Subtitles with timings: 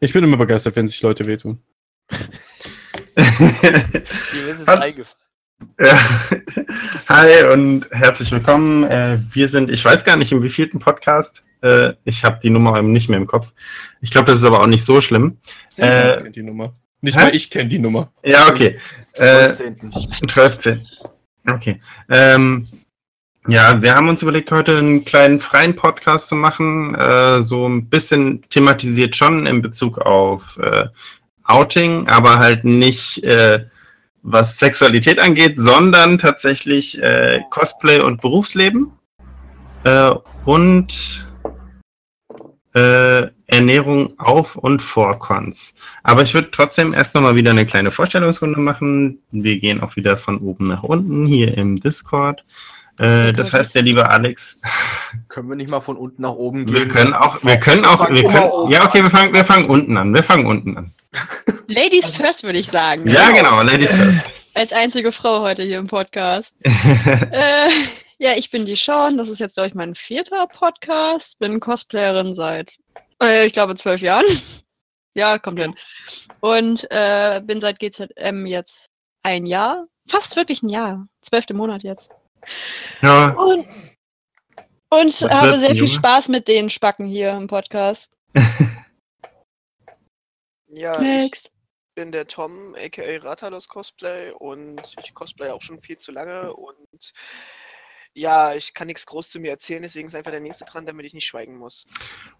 [0.00, 1.60] Ich bin immer begeistert, wenn sich Leute wehtun.
[5.80, 5.98] Ja.
[7.08, 8.84] Hi und herzlich willkommen.
[8.84, 11.44] Äh, wir sind, ich weiß gar nicht, im wievielten Podcast.
[11.62, 13.52] Äh, ich habe die Nummer nicht mehr im Kopf.
[14.00, 15.38] Ich glaube, das ist aber auch nicht so schlimm.
[15.76, 16.76] Äh, ich kenn die Nummer.
[17.00, 17.24] Nicht hä?
[17.24, 18.12] mal ich kenne die Nummer.
[18.24, 18.78] Ja, okay.
[19.14, 20.28] Äh, 19.
[20.28, 20.78] 12.
[21.50, 21.80] Okay.
[22.08, 22.68] Ähm,
[23.48, 26.94] ja, wir haben uns überlegt, heute einen kleinen freien Podcast zu machen.
[26.94, 30.86] Äh, so ein bisschen thematisiert schon in Bezug auf äh,
[31.44, 33.64] Outing, aber halt nicht äh,
[34.22, 38.92] was Sexualität angeht, sondern tatsächlich äh, Cosplay und Berufsleben
[39.84, 40.10] äh,
[40.44, 41.26] und
[42.74, 45.74] äh, Ernährung auf und vor Cons.
[46.02, 49.20] Aber ich würde trotzdem erst nochmal wieder eine kleine Vorstellungsrunde machen.
[49.30, 52.44] Wir gehen auch wieder von oben nach unten hier im Discord.
[52.98, 54.60] Äh, das heißt, der liebe Alex,
[55.28, 56.76] Können wir nicht mal von unten nach oben gehen?
[56.76, 59.96] wir können auch, wir können auch, wir können, ja, okay, wir fangen, wir fangen unten
[59.96, 60.14] an.
[60.14, 60.92] Wir fangen unten an.
[61.68, 63.08] Ladies first, würde ich sagen.
[63.08, 64.32] Ja, genau, Ladies first.
[64.54, 66.52] Als einzige Frau heute hier im Podcast.
[66.64, 67.68] äh,
[68.18, 69.16] ja, ich bin die Sean.
[69.16, 71.38] Das ist jetzt, glaube ich, mein vierter Podcast.
[71.38, 72.72] Bin Cosplayerin seit,
[73.22, 74.24] äh, ich glaube, zwölf Jahren.
[75.14, 75.74] ja, kommt hin.
[76.40, 78.90] Und äh, bin seit GZM jetzt
[79.22, 79.86] ein Jahr.
[80.08, 81.06] Fast wirklich ein Jahr.
[81.22, 82.10] Zwölfte Monat jetzt.
[83.02, 83.66] Ja, Und,
[84.90, 85.88] und habe sehr viel Junge?
[85.90, 88.10] Spaß mit den Spacken hier im Podcast.
[90.70, 91.50] Ja, ich Next.
[91.94, 97.12] bin der Tom, aka Ratalos Cosplay und ich cosplay auch schon viel zu lange und
[98.14, 101.06] ja, ich kann nichts groß zu mir erzählen, deswegen ist einfach der nächste dran, damit
[101.06, 101.86] ich nicht schweigen muss.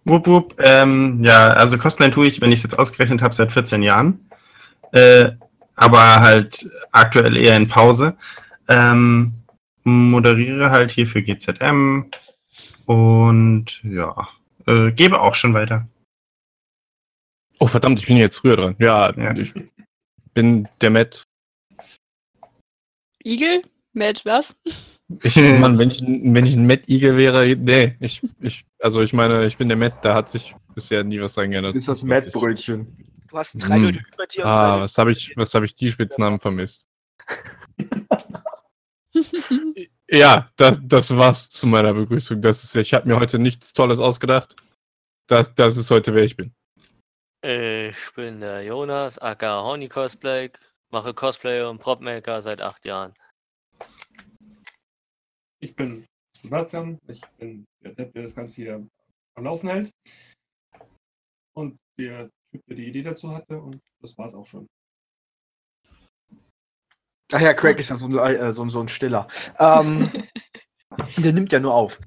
[0.04, 0.60] wupp, wupp.
[0.60, 4.30] Ähm, ja, also Cosplay tue ich, wenn ich es jetzt ausgerechnet habe, seit 14 Jahren.
[4.92, 5.30] Äh,
[5.76, 8.16] aber halt aktuell eher in Pause.
[8.66, 9.34] Ähm,
[9.88, 12.10] moderiere halt hier für GZM
[12.87, 14.28] und ja,
[14.66, 15.88] äh, gebe auch schon weiter.
[17.59, 18.77] Oh, verdammt, ich bin jetzt früher dran.
[18.78, 19.34] Ja, Ja.
[19.37, 19.53] ich
[20.34, 21.25] bin der Matt.
[23.25, 23.62] Igel?
[23.94, 24.54] Matt, was?
[25.22, 29.00] Ich, Mann, wenn ich, ein- wenn ich ein Matt Eagle wäre, nee, ich, ich, also
[29.00, 31.75] ich meine, ich bin der Matt, da hat sich bisher nie was dran geändert.
[31.75, 32.03] ist das.
[32.03, 32.97] Matt-Brötchen.
[33.28, 33.84] Du hast drei Hm.
[33.84, 36.87] Leute über dir und Ah, drei was habe ich, was habe ich die Spitznamen vermisst?
[40.10, 42.40] Ja, das, das war's zu meiner Begrüßung.
[42.40, 44.56] Das ist, ich habe mir heute nichts Tolles ausgedacht.
[45.26, 46.54] Das, das ist heute, wer ich bin.
[47.42, 50.50] Ich bin der Jonas, aka Horny Cosplay,
[50.90, 53.14] mache Cosplay und Propmaker seit acht Jahren.
[55.60, 56.06] Ich bin
[56.40, 58.88] Sebastian, ich bin der Depp, der das Ganze hier
[59.36, 59.90] am Laufen hält.
[61.54, 64.66] Und der Typ, der die Idee dazu hatte, und das war's auch schon.
[67.33, 69.27] Ach ja, Craig ist ja so ein, äh, so, ein- so ein Stiller.
[69.59, 70.11] Ähm,
[71.19, 71.99] der nimmt ja nur auf.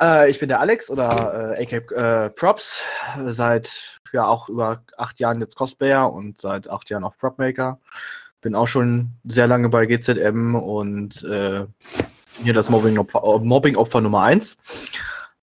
[0.00, 2.82] Äh, ich bin der Alex oder äh, AK äh, Props.
[3.26, 7.78] Seit ja auch über acht Jahren jetzt Cosplayer und seit acht Jahren auch Propmaker.
[8.40, 11.66] Bin auch schon sehr lange bei GZM und äh,
[12.42, 14.56] hier das Mobbing-Opfer Mobbing -Opfer Nummer eins.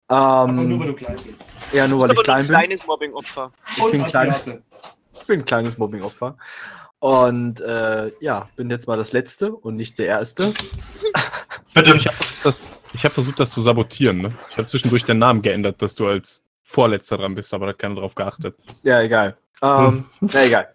[0.07, 1.41] Aber nur, weil Ähm, du klein bist.
[1.73, 2.55] ja, nur weil ich klein ein bin.
[2.55, 3.51] kleines Mobbing-Opfer.
[3.75, 4.63] Ich bin ein kleines, Asiate.
[5.13, 6.37] ich bin ein kleines Mobbing-Opfer.
[7.05, 10.55] Und äh, ja, bin jetzt mal das Letzte und nicht der Erste.
[11.75, 11.95] Bitte.
[11.97, 12.55] Ich habe
[12.97, 14.23] hab versucht, das zu sabotieren.
[14.23, 14.33] Ne?
[14.49, 17.77] Ich habe zwischendurch den Namen geändert, dass du als Vorletzter dran bist, aber da hat
[17.77, 18.57] keiner drauf geachtet.
[18.81, 19.37] Ja, egal.
[19.61, 20.73] Ähm, na egal.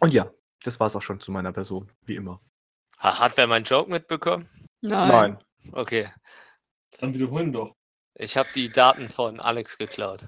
[0.00, 0.28] Und ja,
[0.64, 2.40] das war's auch schon zu meiner Person, wie immer.
[2.98, 4.48] Ha, hat wer meinen Joke mitbekommen?
[4.80, 5.38] Nein.
[5.70, 6.08] Okay.
[6.98, 7.76] Dann wiederholen doch.
[8.16, 10.26] Ich habe die Daten von Alex geklaut.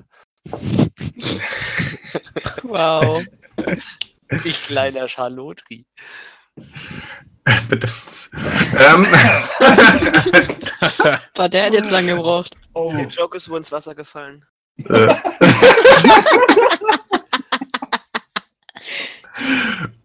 [2.62, 3.24] Wow.
[4.44, 5.87] Ich kleiner Charlotri.
[7.69, 7.88] Bitte.
[8.78, 9.06] Ähm,
[11.34, 12.55] Boah, der hat jetzt lange gebraucht.
[12.75, 14.44] Oh, Der Joke ist wohl ins Wasser gefallen.
[14.88, 15.14] äh.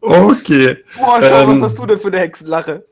[0.01, 0.83] okay.
[0.95, 2.85] Boah, schau, was Ähm, hast du denn für eine Hexenlache?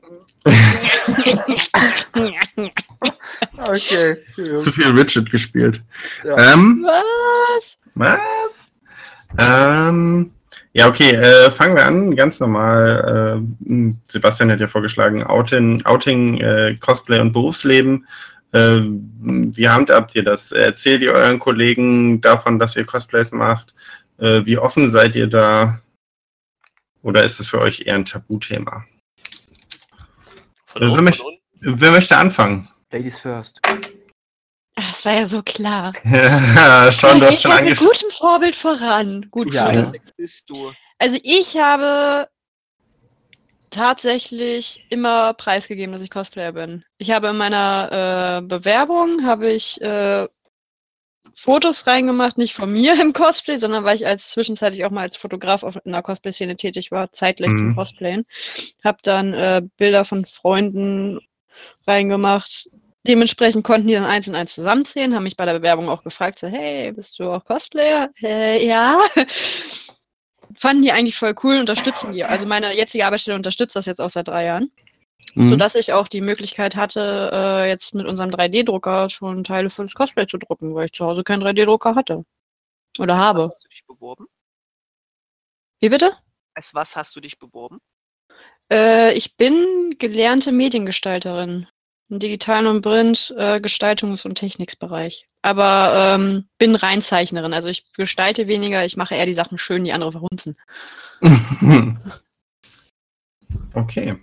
[3.58, 4.16] Okay.
[4.34, 5.82] Zu viel Richard gespielt.
[6.24, 6.52] Ja.
[6.52, 7.76] Ähm, Was?
[7.94, 8.68] was?
[9.38, 10.32] Ähm,
[10.76, 13.40] ja, okay, äh, fangen wir an, ganz normal.
[13.66, 18.06] Äh, Sebastian hat ja vorgeschlagen, Outing, Outing äh, Cosplay und Berufsleben.
[18.52, 20.52] Äh, wie handhabt ihr das?
[20.52, 23.72] Erzählt ihr euren Kollegen davon, dass ihr Cosplays macht?
[24.18, 25.80] Äh, wie offen seid ihr da?
[27.00, 28.84] Oder ist es für euch eher ein Tabuthema?
[30.74, 31.24] Äh, wer möchte-.
[31.60, 32.68] Wer möchte anfangen?
[32.92, 33.62] Ladies first.
[34.76, 35.92] Das war ja so klar.
[36.04, 39.26] Ja, Sean, du hast ich schon mit gutem Vorbild voran.
[39.30, 39.52] Gut.
[39.52, 39.74] Ja.
[39.74, 40.72] Was bist du?
[40.98, 42.28] Also ich habe
[43.70, 46.84] tatsächlich immer preisgegeben, dass ich Cosplayer bin.
[46.98, 50.26] Ich habe in meiner äh, Bewerbung habe ich äh,
[51.34, 55.16] Fotos reingemacht, nicht von mir im Cosplay, sondern weil ich als zwischenzeitlich auch mal als
[55.16, 57.76] Fotograf auf einer Cosplay-Szene tätig war, zeitgleich zum Mhm.
[57.76, 58.26] Cosplayen.
[58.84, 61.20] Hab dann äh, Bilder von Freunden
[61.86, 62.70] reingemacht.
[63.06, 66.38] Dementsprechend konnten die dann eins und eins zusammenzählen, haben mich bei der Bewerbung auch gefragt,
[66.38, 68.10] so, hey, bist du auch Cosplayer?
[68.22, 68.98] Äh, ja.
[70.54, 72.24] Fanden die eigentlich voll cool, unterstützen die.
[72.24, 74.70] Also meine jetzige Arbeitsstelle unterstützt das jetzt auch seit drei Jahren
[75.36, 75.50] Mhm.
[75.50, 79.94] sodass ich auch die Möglichkeit hatte, äh, jetzt mit unserem 3D-Drucker schon Teile für das
[79.94, 82.24] Cosplay zu drucken, weil ich zu Hause keinen 3D-Drucker hatte.
[82.98, 83.38] Oder Als habe.
[83.40, 84.26] Was hast du dich beworben?
[85.80, 86.16] Wie bitte?
[86.54, 87.80] Als was hast du dich beworben?
[88.72, 91.66] Äh, ich bin gelernte Mediengestalterin.
[92.08, 95.26] Im digitalen und Print, äh, Gestaltungs- und Techniksbereich.
[95.42, 97.52] Aber ähm, bin Reinzeichnerin.
[97.52, 100.56] Also ich gestalte weniger, ich mache eher die Sachen schön, die andere verhunzen.
[103.72, 104.16] Okay.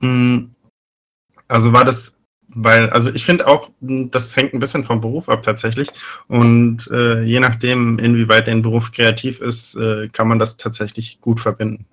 [0.00, 0.50] Mm,
[1.48, 2.18] Also war das,
[2.48, 5.88] weil, also ich finde auch, mm, das hängt ein bisschen vom Beruf ab tatsächlich.
[6.28, 11.40] Und äh, je nachdem, inwieweit der Beruf kreativ ist, äh, kann man das tatsächlich gut
[11.40, 11.86] verbinden.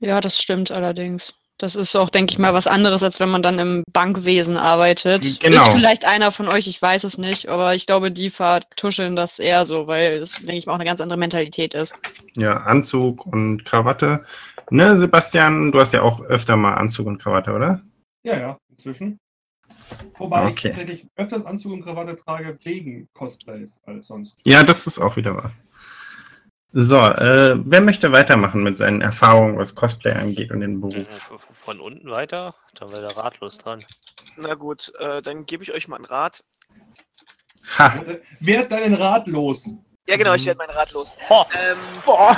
[0.00, 1.34] Ja, das stimmt allerdings.
[1.58, 5.40] Das ist auch, denke ich mal, was anderes, als wenn man dann im Bankwesen arbeitet.
[5.40, 5.62] Genau.
[5.62, 9.38] Ist vielleicht einer von euch, ich weiß es nicht, aber ich glaube, die vertuscheln das
[9.38, 11.94] eher so, weil es, denke ich mal, auch eine ganz andere Mentalität ist.
[12.34, 14.24] Ja, Anzug und Krawatte.
[14.70, 17.82] Ne, Sebastian, du hast ja auch öfter mal Anzug und Krawatte, oder?
[18.24, 19.18] Ja, ja, inzwischen.
[20.18, 20.68] Wobei Okay.
[20.68, 24.38] ich tatsächlich öfters Anzug und Krawatte trage wegen Cosplays als sonst.
[24.44, 25.52] Ja, das ist auch wieder wahr.
[26.76, 31.08] So, äh, wer möchte weitermachen mit seinen Erfahrungen, was Cosplay angeht und den Äh, Beruf?
[31.08, 33.84] v- Von unten weiter, dann wäre der ratlos dran.
[34.36, 36.42] Na gut, äh, dann gebe ich euch mal einen Rat.
[37.78, 39.70] Ha, Werd- Werd deinen Rat los.
[40.08, 41.14] Ja, genau, ich werde meinen Rat los.
[41.30, 42.36] Ähm, Boah.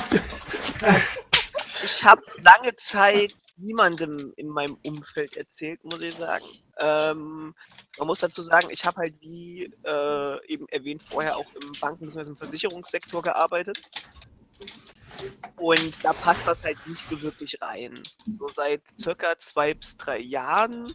[1.83, 6.45] ich habe es lange Zeit niemandem in meinem Umfeld erzählt, muss ich sagen.
[6.79, 7.55] Ähm,
[7.99, 12.07] man muss dazu sagen, ich habe halt wie äh, eben erwähnt vorher auch im Banken-
[12.07, 12.29] bzw.
[12.31, 13.83] im Versicherungssektor gearbeitet.
[15.57, 18.03] Und da passt das halt nicht so wirklich rein.
[18.33, 20.95] So seit circa zwei bis drei Jahren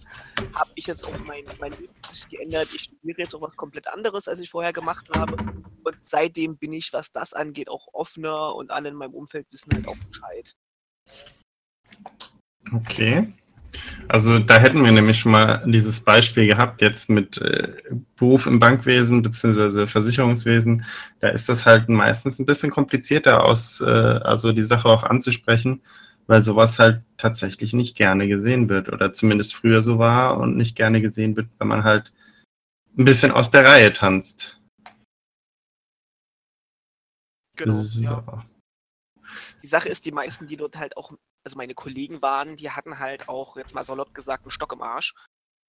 [0.53, 1.93] habe ich jetzt auch mein, mein Leben
[2.29, 2.69] geändert.
[2.73, 5.37] Ich studiere jetzt auch was komplett anderes, als ich vorher gemacht habe.
[5.83, 9.73] Und seitdem bin ich, was das angeht, auch offener und alle in meinem Umfeld wissen
[9.73, 10.55] halt auch Bescheid.
[12.73, 13.33] okay.
[14.07, 17.73] Also da hätten wir nämlich schon mal dieses Beispiel gehabt, jetzt mit äh,
[18.17, 19.87] Beruf im Bankwesen bzw.
[19.87, 20.83] Versicherungswesen.
[21.19, 25.81] Da ist das halt meistens ein bisschen komplizierter aus, äh, also die Sache auch anzusprechen,
[26.27, 30.75] weil sowas halt tatsächlich nicht gerne gesehen wird oder zumindest früher so war und nicht
[30.75, 32.11] gerne gesehen wird, wenn man halt
[32.97, 34.57] ein bisschen aus der Reihe tanzt.
[37.55, 37.73] Genau.
[37.73, 38.01] So.
[38.01, 38.45] Ja.
[39.63, 41.11] Die Sache ist, die meisten, die dort halt auch,
[41.43, 44.81] also meine Kollegen waren, die hatten halt auch, jetzt mal salopp gesagt, einen Stock im
[44.81, 45.13] Arsch.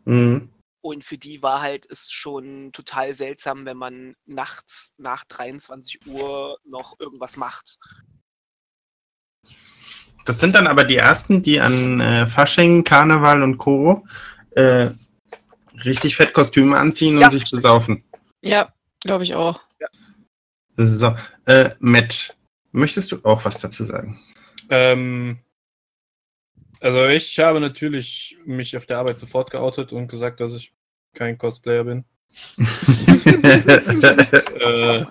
[0.05, 0.50] Mhm.
[0.85, 6.59] Und für die war halt es schon total seltsam, wenn man nachts nach 23 Uhr
[6.65, 7.79] noch irgendwas macht.
[10.25, 14.05] Das sind dann aber die ersten, die an äh, Fasching, Karneval und Co.
[14.50, 14.91] Äh,
[15.85, 17.27] richtig fett Kostüme anziehen Ja.
[17.27, 18.05] und sich besaufen.
[18.41, 19.61] Ja, glaube ich auch.
[20.77, 22.37] So, äh, Matt,
[22.72, 24.20] möchtest du auch was dazu sagen?
[24.69, 25.38] Ähm,
[26.81, 30.74] also ich habe natürlich mich auf der Arbeit sofort geoutet und gesagt, dass ich
[31.14, 32.05] kein Cosplayer bin.
[34.62, 35.05] Äh,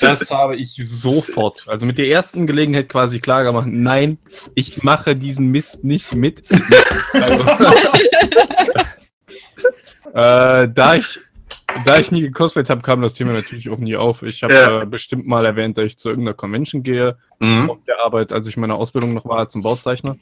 [0.00, 1.68] das habe ich sofort.
[1.68, 4.18] Also mit der ersten Gelegenheit quasi klar gemacht, nein,
[4.54, 6.42] ich mache diesen Mist nicht mit.
[7.12, 7.44] Also,
[10.14, 11.20] äh, da ich
[11.84, 14.22] da ich nie gecosplayt habe, kam das Thema natürlich auch nie auf.
[14.22, 14.82] Ich habe Ja.
[14.82, 17.70] äh, bestimmt mal erwähnt, dass ich zu irgendeiner Convention gehe Mhm.
[17.70, 20.16] auf der Arbeit, als ich meine Ausbildung noch war zum Bauzeichner.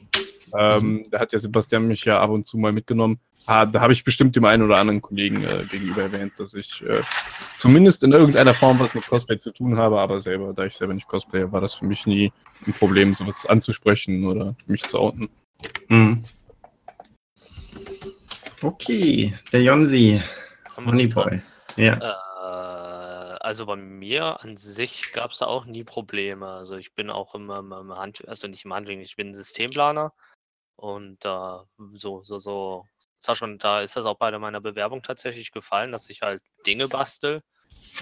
[0.57, 3.19] Ähm, da hat ja Sebastian mich ja ab und zu mal mitgenommen.
[3.45, 6.81] Ah, da habe ich bestimmt dem einen oder anderen Kollegen äh, gegenüber erwähnt, dass ich
[6.83, 7.01] äh,
[7.55, 10.93] zumindest in irgendeiner Form was mit Cosplay zu tun habe, aber selber, da ich selber
[10.93, 12.31] nicht Cosplayer, war das für mich nie
[12.65, 15.29] ein Problem, sowas anzusprechen oder mich zu outen.
[15.89, 16.23] Mhm.
[18.61, 20.21] Okay, der Jonsi,
[20.75, 21.25] Haben wir nicht dran.
[21.25, 21.41] Honeyboy.
[21.75, 21.93] Ja.
[21.95, 26.47] Äh, also bei mir an sich gab es da auch nie Probleme.
[26.47, 30.13] Also ich bin auch im, im, Hand, also nicht im Handling, ich bin Systemplaner
[30.75, 31.57] und äh,
[31.93, 32.87] so, so, so,
[33.19, 36.87] sag schon, da ist das auch bei meiner Bewerbung tatsächlich gefallen, dass ich halt Dinge
[36.87, 37.43] bastel.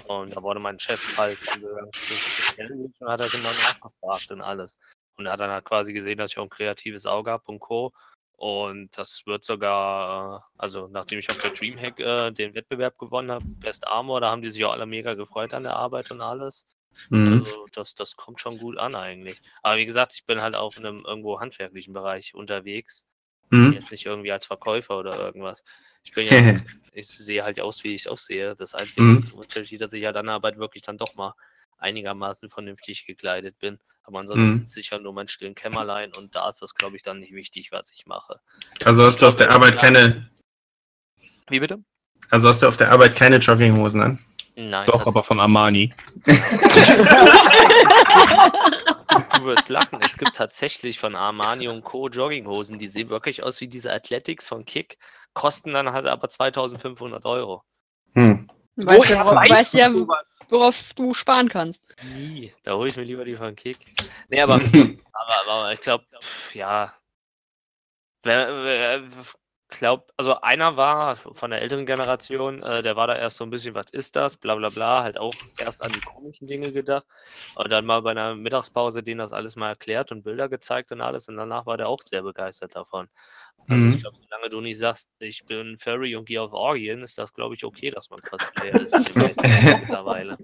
[0.06, 4.78] Und da wurde mein Chef halt und hat er genau nachgefragt und alles.
[5.16, 7.60] Und er hat dann halt quasi gesehen, dass ich auch ein kreatives Auge habe und
[7.60, 7.92] Co.
[8.36, 13.30] Und das wird sogar, äh, also nachdem ich auf der Dreamhack äh, den Wettbewerb gewonnen
[13.30, 16.20] habe, Best Armor, da haben die sich auch alle mega gefreut an der Arbeit und
[16.20, 16.66] alles.
[17.10, 17.32] Mhm.
[17.34, 19.40] Also das, das kommt schon gut an eigentlich.
[19.62, 23.06] Aber wie gesagt, ich bin halt auch in einem irgendwo handwerklichen Bereich unterwegs.
[23.50, 23.72] Mhm.
[23.74, 25.64] Jetzt nicht irgendwie als Verkäufer oder irgendwas.
[26.02, 26.32] Ich bin ja,
[26.92, 28.56] ich sehe halt aus, wie ich aussehe.
[28.56, 29.24] Das einzige Mhm.
[29.34, 31.34] Unterschied, dass ich ja dann Arbeit wirklich dann doch mal
[31.82, 33.78] einigermaßen vernünftig gekleidet bin.
[34.04, 34.54] Aber ansonsten Mhm.
[34.54, 37.32] sitze ich ja nur mein stillen Kämmerlein und da ist das, glaube ich, dann nicht
[37.34, 38.40] wichtig, was ich mache.
[38.84, 40.28] Also hast du auf der Arbeit keine,
[41.48, 41.78] Wie bitte?
[42.30, 44.18] also hast du auf der Arbeit keine Jogginghosen an?
[44.54, 44.86] Nein.
[44.86, 45.94] Doch, aber von Armani.
[46.26, 46.32] Du,
[49.38, 49.98] du wirst lachen.
[50.04, 52.08] Es gibt tatsächlich von Armani und Co.
[52.08, 54.98] Jogginghosen, die sehen wirklich aus wie diese Athletics von Kick,
[55.34, 57.62] kosten dann halt aber 2500 Euro.
[58.14, 58.41] Hm.
[58.76, 60.46] Weißt ja, Woher weißt ja, sowas?
[60.48, 61.82] worauf du sparen kannst.
[62.14, 62.54] Nie.
[62.62, 63.78] Da hole ich mir lieber die von Kick.
[64.28, 66.04] Nee, aber, aber, aber ich glaube,
[66.54, 66.92] ja.
[69.80, 73.36] Wer, wer, glaub, also einer war von der älteren Generation, äh, der war da erst
[73.38, 76.46] so ein bisschen, was ist das, bla bla bla, halt auch erst an die komischen
[76.46, 77.04] Dinge gedacht.
[77.54, 81.00] Und dann mal bei einer Mittagspause denen das alles mal erklärt und Bilder gezeigt und
[81.00, 81.28] alles.
[81.28, 83.08] Und danach war der auch sehr begeistert davon.
[83.68, 83.92] Also Mhm.
[83.92, 87.32] ich glaube, solange du nicht sagst, ich bin Furry und gehe auf Orgien, ist das,
[87.32, 89.14] glaube ich, okay, dass man Cosplayer ist.
[89.14, 90.36] Mittlerweile.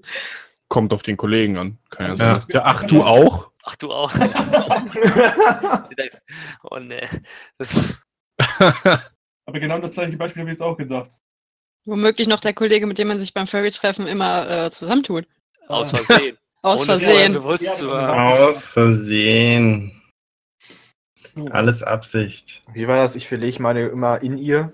[0.69, 1.79] Kommt auf den Kollegen an.
[1.91, 2.17] Kann ja Ja.
[2.37, 2.43] sein.
[2.53, 3.51] der- Ach, du auch?
[3.65, 4.13] Ach du auch.
[6.71, 7.09] oh ne.
[9.49, 11.09] Aber genau das gleiche Beispiel habe ich jetzt auch gedacht.
[11.87, 15.27] Womöglich noch der Kollege, mit dem man sich beim Furry-Treffen immer äh, zusammentut.
[15.69, 16.37] Aus Versehen.
[16.63, 17.33] Aus Versehen.
[17.33, 18.43] gewusst zu haben.
[18.43, 20.03] Aus Versehen.
[21.51, 22.63] Alles Absicht.
[22.75, 23.17] Wie war das?
[23.17, 24.71] Ich verlege meine immer in ihr.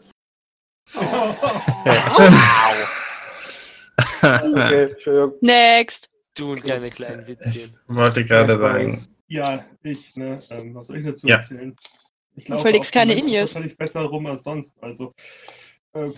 [4.21, 5.35] Okay, Entschuldigung.
[5.41, 6.11] Next.
[6.37, 7.79] Du und deine kleinen Witzchen.
[7.87, 9.07] Wollte gerade Ich sagen.
[9.29, 10.43] Ja, ich, ne?
[10.51, 11.37] Ähm, was soll ich dazu Ja.
[11.37, 11.77] erzählen?
[12.37, 13.55] Ich auf dem keine Injes.
[13.55, 14.83] wahrscheinlich besser rum als sonst.
[14.83, 15.13] Also,
[15.93, 16.11] äh,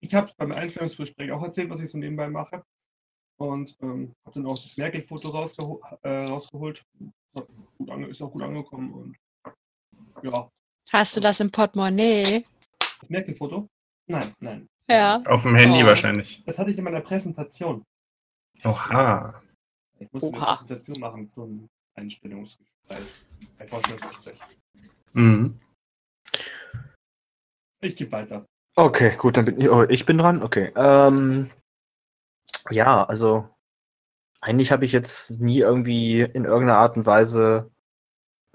[0.00, 2.62] ich habe beim Einstellungsgespräch auch erzählt, was ich so nebenbei mache.
[3.38, 6.82] Und ähm, habe dann auch das Merkel-Foto rausgeho äh, rausgeholt.
[7.34, 7.46] Hat
[7.78, 8.92] gut ange ist auch gut angekommen.
[8.92, 9.16] Und
[10.22, 10.48] ja,
[10.90, 12.44] Hast du das im Portemonnaie?
[13.00, 13.68] das Merkel-Foto?
[14.08, 14.68] Nein, nein.
[14.88, 15.16] Ja.
[15.28, 15.86] Auf dem Handy Oh.
[15.86, 16.42] wahrscheinlich.
[16.44, 17.84] Das hatte ich in meiner Präsentation.
[18.64, 19.42] Oha.
[19.98, 20.46] Ich musste Oha.
[20.46, 22.98] eine Präsentation machen zum Einstellungsgespräch.
[23.58, 24.38] Ein Vorstellungsgespräch.
[25.12, 25.60] Mhm.
[27.80, 28.46] Ich gebe weiter.
[28.76, 30.42] Okay, gut, dann bin ich, oh, ich bin dran.
[30.42, 30.72] Okay.
[30.76, 31.50] Ähm,
[32.70, 33.48] ja, also
[34.40, 37.70] eigentlich habe ich jetzt nie irgendwie in irgendeiner Art und Weise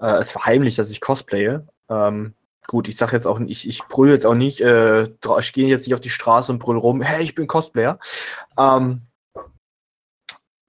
[0.00, 1.66] äh, es verheimlicht, dass ich cosplaye.
[1.88, 2.34] Ähm,
[2.66, 5.86] gut, ich sage jetzt auch nicht, ich brülle jetzt auch nicht, äh, ich gehe jetzt
[5.86, 7.98] nicht auf die Straße und brülle rum, hey, ich bin Cosplayer.
[8.58, 9.06] Ähm,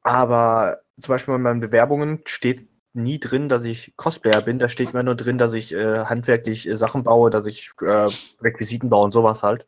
[0.01, 2.68] aber zum Beispiel in meinen Bewerbungen steht
[2.99, 4.59] nie drin, dass ich Cosplayer bin.
[4.59, 8.07] Da steht immer nur drin, dass ich äh, handwerklich äh, Sachen baue, dass ich äh,
[8.41, 9.65] Requisiten baue und sowas halt.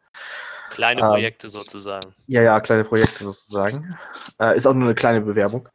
[0.70, 1.08] Kleine Ähm.
[1.08, 2.14] Projekte sozusagen.
[2.28, 3.98] Ja, ja, kleine Projekte sozusagen.
[4.40, 5.68] Äh, ist auch nur eine kleine Bewerbung.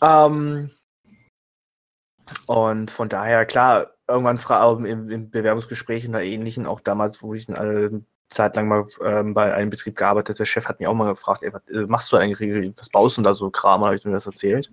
[0.00, 0.70] Ähm,
[2.46, 7.48] und von daher, klar, irgendwann fra- im, im Bewerbungsgespräch oder ähnlichen, auch damals, wo ich
[7.48, 11.12] eine Zeit lang mal ähm, bei einem Betrieb gearbeitet der Chef hat mich auch mal
[11.12, 13.96] gefragt, ey, was äh, machst du eigentlich, was baust du denn da so Kram, habe
[13.96, 14.70] ich mir das erzählt.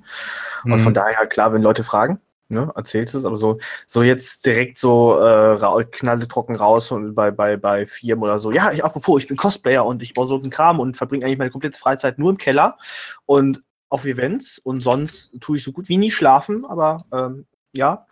[0.64, 0.96] Und von Mhm.
[0.96, 2.20] daher, klar, wenn Leute fragen,
[2.50, 3.58] ne, erzählst es, aber so,
[3.88, 8.52] so jetzt direkt so äh, ra knalltrocken raus und bei, bei, bei Firmen oder so,
[8.52, 11.40] ja, ich, apropos, ich bin Cosplayer und ich baue so einen Kram und verbringe eigentlich
[11.40, 12.78] meine komplette Freizeit nur im Keller
[13.26, 18.06] und auf Events und sonst tue ich so gut wie nie schlafen, aber ähm, ja,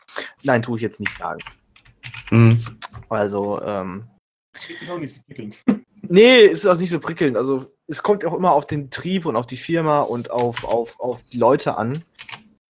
[0.44, 1.40] nein, tue ich jetzt nicht sagen.
[2.32, 2.58] Mhm.
[3.10, 4.06] Also, ähm,
[4.82, 5.58] Ist auch nicht so prickelnd.
[6.02, 7.38] Nee, ist auch nicht so prickelnd.
[7.38, 11.00] Also es kommt auch immer auf den Trieb und auf die Firma und auf, auf,
[11.00, 11.94] auf die Leute an.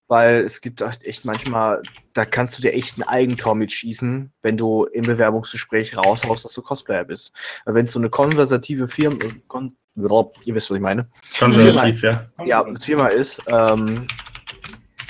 [0.08, 1.82] Weil es gibt echt echt manchmal,
[2.13, 6.62] da kannst du dir echt ein Eigentor mitschießen, wenn du im Bewerbungsgespräch raushaust, dass du
[6.62, 7.34] Cosplayer bist.
[7.66, 12.28] Weil wenn es so eine konversative Firma, kon ihr wisst, was ich meine, Konservativ, ja.
[12.46, 14.08] ja, Firma ist, ähm,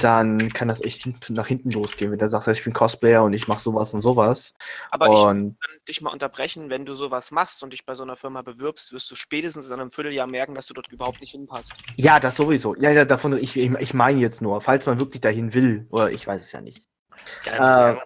[0.04, 3.48] dann kann das echt nach hinten losgehen, wenn der sagt, ich bin Cosplayer und ich
[3.48, 4.54] mache sowas und sowas.
[4.92, 8.04] Aber ich und kann dich mal unterbrechen, wenn du sowas machst und dich bei so
[8.04, 11.32] einer Firma bewirbst, wirst du spätestens in einem Vierteljahr merken, dass du dort überhaupt nicht
[11.32, 11.74] hinpasst.
[11.96, 12.76] Ja, das sowieso.
[12.76, 16.12] Ja, ja, davon, ich, ich, ich meine jetzt nur, falls man wirklich dahin will, oder
[16.12, 16.84] ich weiß es ja nicht.
[17.46, 17.98] Ja, Äh,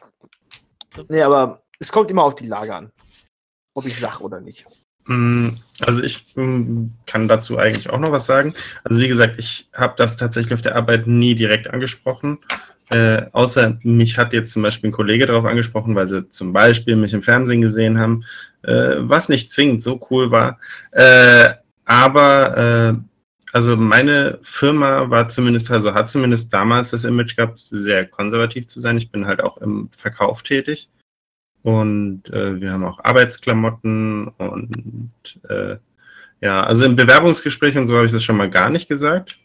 [1.10, 2.92] Nee, aber es kommt immer auf die Lage an.
[3.74, 4.66] Ob ich sag oder nicht.
[5.08, 5.50] Mm,
[5.80, 8.54] Also ich mm, kann dazu eigentlich auch noch was sagen.
[8.84, 12.40] Also wie gesagt, ich habe das tatsächlich auf der Arbeit nie direkt angesprochen.
[12.90, 16.96] Äh, außer mich hat jetzt zum Beispiel ein Kollege darauf angesprochen, weil sie zum Beispiel
[16.96, 18.24] mich im Fernsehen gesehen haben,
[18.64, 20.60] äh, was nicht zwingend so cool war.
[20.92, 21.50] Äh,
[21.86, 23.02] aber äh,
[23.54, 28.80] also meine Firma war zumindest, also hat zumindest damals das Image gehabt, sehr konservativ zu
[28.82, 28.98] sein.
[28.98, 30.90] Ich bin halt auch im Verkauf tätig.
[31.64, 35.12] Und äh, wir haben auch Arbeitsklamotten und
[35.50, 35.78] äh,
[36.42, 39.40] ja, also im Bewerbungsgespräch und so habe ich das schon mal gar nicht gesagt.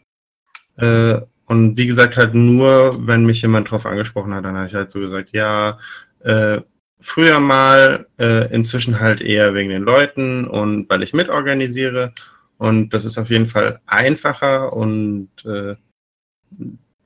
[0.77, 4.75] Äh, und wie gesagt, halt nur, wenn mich jemand drauf angesprochen hat, dann habe ich
[4.75, 5.79] halt so gesagt, ja,
[6.23, 6.61] Äh,
[7.01, 12.13] früher mal, äh, inzwischen halt eher wegen den Leuten und weil ich mitorganisiere.
[12.57, 15.75] Und das ist auf jeden Fall einfacher und äh,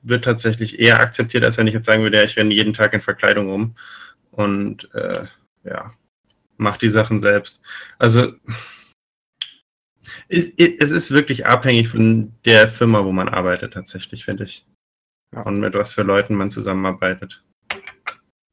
[0.02, 2.92] wird tatsächlich eher akzeptiert, als wenn ich jetzt sagen würde, ja, ich renne jeden Tag
[2.94, 3.74] in Verkleidung um
[4.38, 5.26] und äh,
[5.64, 5.92] ja,
[6.58, 7.60] mache die Sachen selbst.
[7.98, 8.32] Also
[10.28, 14.64] es, es ist wirklich abhängig von der Firma, wo man arbeitet, tatsächlich, finde ich.
[15.32, 17.42] Und mit was für Leuten man zusammenarbeitet.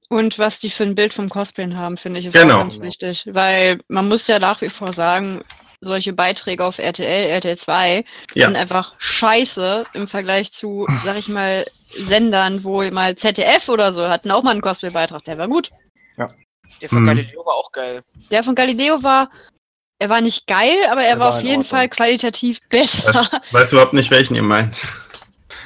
[0.10, 2.56] Und was die für ein Bild vom Cosplayen haben, finde ich, ist Genau.
[2.56, 3.28] auch ganz wichtig.
[3.32, 5.44] Weil man muss ja nach wie vor sagen,
[5.86, 8.46] solche Beiträge auf RTL, RTL 2 Ja.
[8.48, 14.10] sind einfach scheiße im Vergleich zu, sag ich mal, Sendern, wo mal ZDF oder so
[14.10, 15.70] hatten auch mal einen Cosplay-Beitrag, der war gut.
[16.82, 17.06] Der von Mhm.
[17.08, 18.02] Galileo war auch geil.
[18.32, 19.30] Der von Galileo war,
[20.00, 21.66] er war nicht geil, aber er Er war war auf jeden Ordnung.
[21.70, 23.14] Fall qualitativ besser.
[23.14, 24.78] Weiß, weiß überhaupt nicht, welchen ihr meint.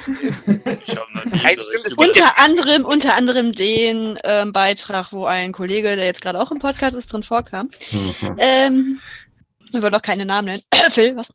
[0.06, 1.98] Ich.
[1.98, 6.58] Unter anderem, unter anderem den ähm, Beitrag, wo ein Kollege, der jetzt gerade auch im
[6.58, 7.70] Podcast ist, drin vorkam.
[7.92, 8.14] Mhm.
[8.38, 9.00] Ähm,
[9.72, 10.62] wir wollen doch keine Namen nennen.
[10.90, 11.28] Phil, was?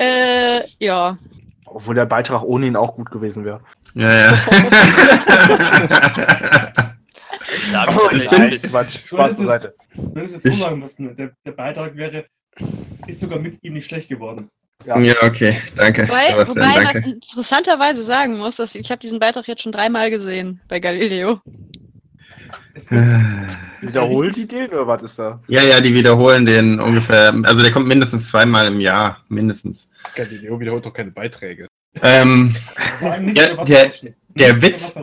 [0.00, 1.18] Äh, ja.
[1.66, 3.60] Obwohl der Beitrag ohne ihn auch gut gewesen wäre.
[3.94, 4.32] Ja, ja.
[7.72, 9.74] Hab ich Oh, tatsächlich bin- ein bisschen- Quatsch, Spaß beiseite.
[10.14, 12.26] Es so müssen, der, der Beitrag wäre,
[13.06, 14.48] ist sogar mit ihm nicht schlecht geworden.
[14.84, 16.08] ja, okay, danke.
[16.08, 17.10] Wobei, Sebastian, wobei man danke.
[17.10, 21.40] interessanterweise sagen muss, dass ich habe diesen Beitrag jetzt schon dreimal gesehen bei Galileo.
[23.80, 25.40] Wiederholt die den oder was ist da?
[25.48, 29.90] Ja, ja, die wiederholen den ungefähr, also der kommt mindestens zweimal im Jahr, mindestens.
[30.14, 31.66] Galileo wiederholt doch keine Beiträge.
[32.02, 32.54] Ähm,
[33.00, 33.92] der- der
[34.34, 34.94] über Witz-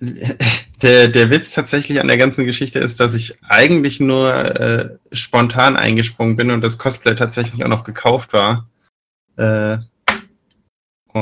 [0.82, 5.76] der, der Witz tatsächlich an der ganzen Geschichte ist, dass ich eigentlich nur äh, spontan
[5.76, 8.68] eingesprungen bin und das Cosplay tatsächlich auch noch gekauft war.
[9.36, 9.78] Äh,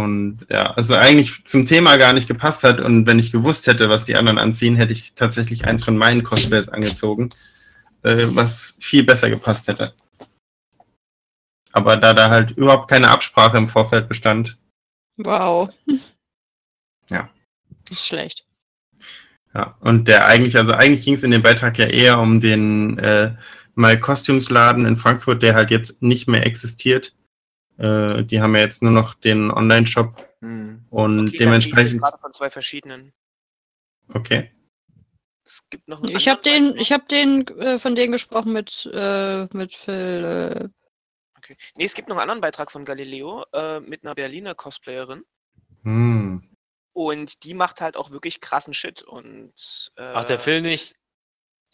[0.03, 2.81] und ja, also eigentlich zum Thema gar nicht gepasst hat.
[2.81, 6.23] Und wenn ich gewusst hätte, was die anderen anziehen, hätte ich tatsächlich eins von meinen
[6.23, 7.31] Cosplays angezogen,
[8.03, 9.95] äh, was viel besser gepasst hätte.
[11.73, 14.57] Aber da da halt überhaupt keine Absprache im Vorfeld bestand,
[15.17, 15.71] Wow.
[17.09, 17.31] Ja.
[17.89, 18.45] Ist schlecht.
[19.55, 22.99] Ja, und der eigentlich, also eigentlich ging es in dem Beitrag ja eher um den
[22.99, 23.37] äh,
[23.77, 27.15] My Costumes Laden in Frankfurt, der halt jetzt nicht mehr existiert.
[27.79, 30.85] Äh, die haben ja jetzt nur noch den Online-Shop Hm.
[30.91, 32.01] und Okay, dementsprechend.
[32.03, 33.13] gerade von zwei verschiedenen.
[34.13, 34.51] Okay.
[35.45, 38.53] Es gibt noch einen Ich habe anderen den, ich habe den äh, von denen gesprochen
[38.53, 40.71] mit äh, mit Phil.
[41.39, 41.57] Okay.
[41.77, 45.23] Nee, es gibt noch einen anderen Beitrag von Galileo äh, mit einer Berliner Cosplayerin.
[45.85, 46.51] Hm.
[46.93, 49.03] Und die macht halt auch wirklich krassen Shit.
[49.03, 50.95] Und, äh, Ach, der Phil nicht?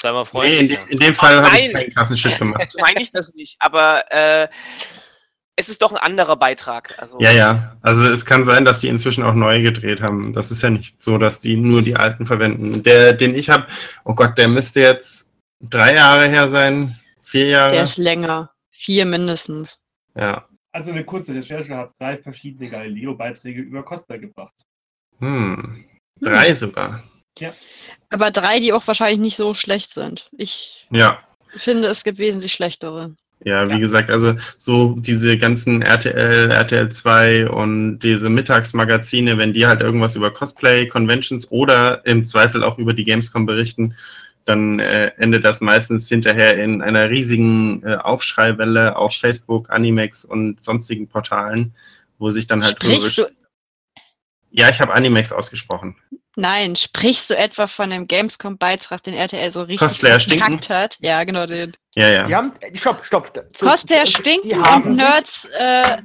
[0.01, 0.79] Sei mal Nee, in, freundlich.
[0.91, 2.75] in dem Fall habe ich keinen krassen Shit gemacht.
[2.81, 4.49] Meine ich das nicht, aber äh,
[5.57, 6.99] es ist doch ein anderer Beitrag.
[6.99, 7.77] Also, Ja, ja.
[7.83, 10.33] Also es kann sein, dass die inzwischen auch neu gedreht haben.
[10.33, 12.83] Das ist ja nicht so, dass die nur die alten verwenden.
[12.83, 13.67] Der, den ich habe,
[14.05, 17.73] oh Gott, der müsste jetzt drei Jahre her sein, vier Jahre.
[17.75, 18.51] Der ist länger.
[18.71, 19.79] Vier mindestens.
[20.15, 20.47] ja.
[20.75, 24.55] Also eine kurze Recherche hat drei verschiedene Galileo-Beiträge über Cosplay gebracht.
[25.19, 25.85] Hm.
[26.19, 27.03] Drei sogar.
[28.09, 30.31] Aber drei, die auch wahrscheinlich nicht so schlecht sind.
[30.39, 31.23] Ich Ja.
[31.57, 33.15] finde, es gibt wesentlich schlechtere.
[33.45, 33.79] Ja, wie Ja.
[33.79, 40.15] gesagt, also so diese ganzen RTL, RTL 2 und diese Mittagsmagazine, wenn die halt irgendwas
[40.17, 43.95] über Cosplay, Conventions oder im Zweifel auch über die Gamescom berichten,
[44.45, 50.61] dann äh, endet das meistens hinterher in einer riesigen äh, Aufschreiwelle auf Facebook, Animex und
[50.61, 51.75] sonstigen Portalen,
[52.19, 53.27] wo sich dann halt Sprichst du,
[54.51, 55.97] Ja, ich habe Animex ausgesprochen.
[56.37, 60.45] Nein, sprichst du etwa von dem Gamescom-Beitrag, den RTL so richtig Cosplayer stinken?
[60.45, 60.97] verkackt hat?
[61.01, 61.77] Ja, genau den.
[61.95, 62.25] Ja, ja.
[62.25, 63.27] Die haben, stopp, stopp.
[63.29, 63.57] stopp.
[63.57, 65.99] Zu- Cosplayer zu- stinken Die haben und sich- Nerds, äh,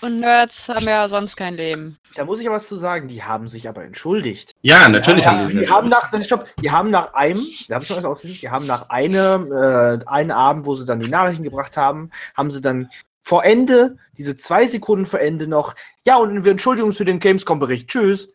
[0.00, 1.96] und Nerds haben ja sonst kein Leben.
[2.16, 3.08] Da muss ich ja was zu sagen.
[3.08, 4.52] Die haben sich aber entschuldigt.
[4.60, 5.70] Ja, natürlich ja, haben sie die es.
[5.70, 8.66] haben nach, stopp, die haben nach einem, da habe ich noch was ausgesehen, die haben
[8.66, 12.90] nach einem, äh, einen Abend, wo sie dann die Nachrichten gebracht haben, haben sie dann
[13.22, 17.20] vor Ende, diese zwei Sekunden vor Ende noch, ja, und wir entschuldigen uns für den
[17.20, 17.88] Gamescom-Bericht.
[17.88, 18.28] Tschüss.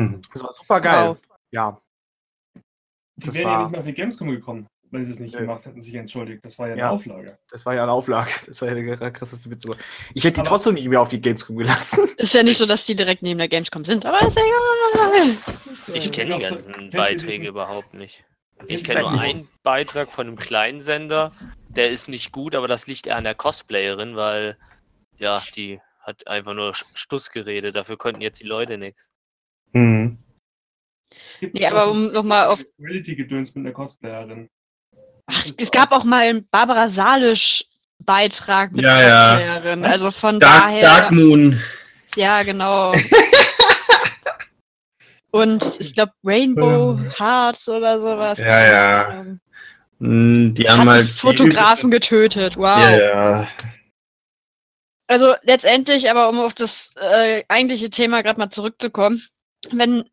[0.00, 0.20] Hm.
[0.32, 1.08] Das war super geil.
[1.10, 1.18] Wow.
[1.50, 1.80] Ja.
[3.16, 5.34] Die Das wären ja war- nicht mehr auf die Gamescom gekommen, wenn sie es nicht
[5.34, 5.40] Nö.
[5.40, 6.44] gemacht hätten, sich entschuldigt.
[6.44, 6.90] Das war ja eine Ja.
[6.90, 7.38] Auflage.
[7.50, 8.30] Das war ja eine Auflage.
[8.46, 9.64] Das war ja der krasseste Witz.
[10.14, 12.08] Ich hätte die Aber- trotzdem nicht mehr auf die Gamescom gelassen.
[12.16, 15.36] Ist ja nicht so, dass die direkt neben der Gamescom sind, aber ist egal.
[15.94, 18.24] Ich kenne die Ja, ganzen Beiträge diesen- überhaupt nicht.
[18.66, 21.32] Ich kenne nur einen Beitrag von einem kleinen Sender,
[21.68, 24.58] der ist nicht gut, aber das liegt eher an der Cosplayerin, weil
[25.16, 29.10] ja, die hat einfach nur Stuss geredet, dafür konnten jetzt die Leute nichts.
[29.72, 30.18] Hm.
[31.34, 32.62] Es gibt Nee, aber um nochmal auf.
[32.78, 34.48] Reality-Gedöns mit einer Cosplayerin.
[35.26, 39.28] Ach, es gab aus- auch mal einen Barbara Salisch-Beitrag mit Ja, ja.
[39.30, 39.84] Cosplayerin.
[39.84, 40.82] Also von Dark, daher.
[40.82, 41.60] Dark Moon.
[42.16, 42.92] Ja, genau.
[45.32, 48.38] Und ich glaube Rainbow Hearts oder sowas.
[48.38, 49.08] Ja, ja.
[49.08, 49.40] Ahnung.
[50.00, 51.08] Mm, Die haben halt.
[51.08, 52.56] Fotografen getötet.
[52.56, 52.64] Wow.
[52.80, 53.48] Ja, ja.
[55.06, 59.22] Also letztendlich, aber um auf das äh, eigentliche Thema gerade mal zurückzukommen,
[59.70, 60.04] wenn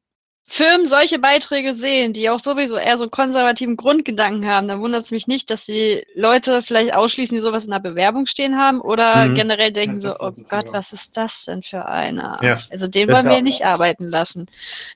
[0.49, 5.03] Firmen solche Beiträge sehen, die auch sowieso eher so einen konservativen Grundgedanken haben, dann wundert
[5.05, 8.79] es mich nicht, dass die Leute vielleicht ausschließen, die sowas in der Bewerbung stehen haben
[8.79, 9.35] oder Mhm.
[9.35, 10.31] generell denken so, das oh.
[10.49, 12.39] Gott, was ist das denn für einer?
[12.41, 12.59] Ja.
[12.71, 14.45] Also den wollen wir nicht arbeiten lassen.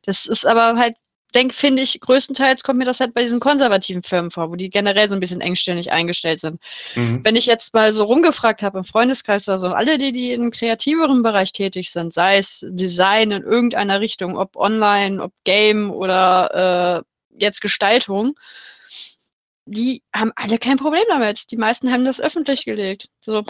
[0.05, 0.95] Das ist aber halt,
[1.31, 4.69] denk, finde ich, größtenteils kommt mir das halt bei diesen konservativen Firmen vor, wo die
[4.69, 6.61] generell so ein bisschen engstirnig eingestellt sind
[6.95, 7.23] Mhm.
[7.23, 10.51] wenn ich jetzt mal so rumgefragt habe im Freundeskreis oder so, alle die, die im
[10.51, 17.03] kreativeren Bereich tätig sind, sei es Design in irgendeiner Richtung, ob online, ob Game oder
[17.31, 18.37] äh, jetzt Gestaltung,
[19.65, 21.51] die haben alle kein Problem damit.
[21.51, 23.09] Die meisten haben das öffentlich gelegt.
[23.21, 23.45] So,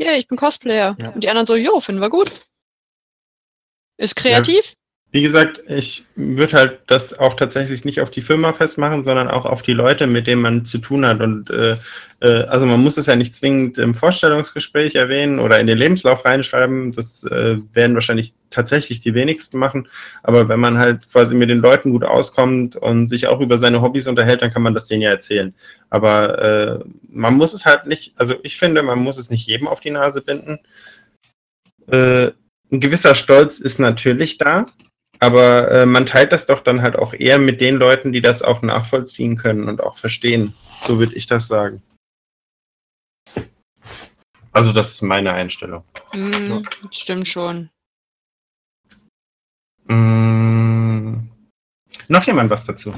[0.00, 0.96] yeah, ich bin Cosplayer.
[1.00, 1.10] Ja.
[1.10, 2.30] Und die anderen so, jo, finden wir gut.
[3.98, 4.74] Ist kreativ.
[5.16, 9.46] Wie gesagt, ich würde halt das auch tatsächlich nicht auf die Firma festmachen, sondern auch
[9.46, 11.22] auf die Leute, mit denen man zu tun hat.
[11.22, 11.76] Und äh,
[12.20, 16.26] äh, also man muss es ja nicht zwingend im Vorstellungsgespräch erwähnen oder in den Lebenslauf
[16.26, 16.92] reinschreiben.
[16.92, 19.88] Das äh, werden wahrscheinlich tatsächlich die wenigsten machen.
[20.22, 23.80] Aber wenn man halt quasi mit den Leuten gut auskommt und sich auch über seine
[23.80, 25.54] Hobbys unterhält, dann kann man das denen ja erzählen.
[25.88, 29.66] Aber äh, man muss es halt nicht, also ich finde, man muss es nicht jedem
[29.66, 30.58] auf die Nase binden.
[31.90, 32.32] Äh,
[32.70, 34.66] ein gewisser Stolz ist natürlich da,
[35.20, 38.42] aber äh, man teilt das doch dann halt auch eher mit den Leuten, die das
[38.42, 40.54] auch nachvollziehen können und auch verstehen.
[40.86, 41.82] So würde ich das sagen.
[44.52, 45.84] Also das ist meine Einstellung.
[46.12, 47.68] Hm, Stimmt schon.
[49.84, 51.28] Mm,
[52.08, 52.94] noch jemand was dazu?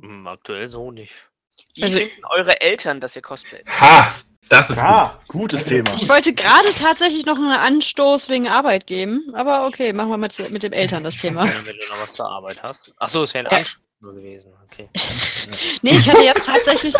[0.00, 1.30] Hm, aktuell so nicht.
[1.74, 3.66] Wie Also- finden eure Eltern, dass ihr cosplayt?
[3.80, 4.12] Ha!
[4.52, 5.94] Das ist Ah, gutes Thema.
[5.96, 10.50] Ich wollte gerade tatsächlich noch einen Anstoß wegen Arbeit geben, aber okay, machen wir mit,
[10.50, 11.44] mit dem Eltern das Thema.
[11.46, 12.92] Wenn du noch was zur Arbeit hast.
[12.98, 13.56] Achso, es wäre ein Ja.
[13.56, 14.52] Anstoß nur gewesen.
[14.70, 14.90] Okay.
[15.80, 16.94] Nee, ich hatte jetzt tatsächlich,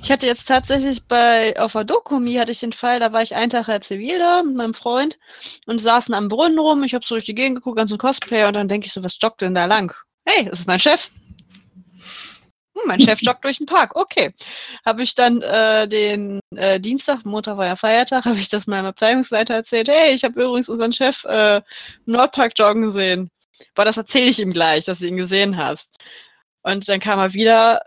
[0.00, 3.34] ich hatte jetzt tatsächlich bei, auf der Dokumi hatte ich den Fall, da war ich
[3.34, 5.18] einen Tag ja zivil da mit meinem Freund
[5.66, 6.84] und saßen am Brunnen rum.
[6.84, 9.02] Ich habe so durch die Gegend geguckt, ganz ein Cosplayer und dann denke ich so,
[9.02, 9.92] was joggt denn da lang?
[10.24, 11.10] Hey, das ist mein Chef.
[12.78, 13.96] Hm, mein Chef joggt durch den Park.
[13.96, 14.34] Okay.
[14.84, 18.86] Habe ich dann äh, den äh, Dienstag, Montag war ja Feiertag, habe ich das meinem
[18.86, 19.88] Abteilungsleiter erzählt.
[19.88, 23.30] Hey, ich habe übrigens unseren Chef äh, im Nordpark joggen gesehen.
[23.74, 25.88] Boah, das erzähle ich ihm gleich, dass du ihn gesehen hast.
[26.62, 27.82] Und dann kam er wieder,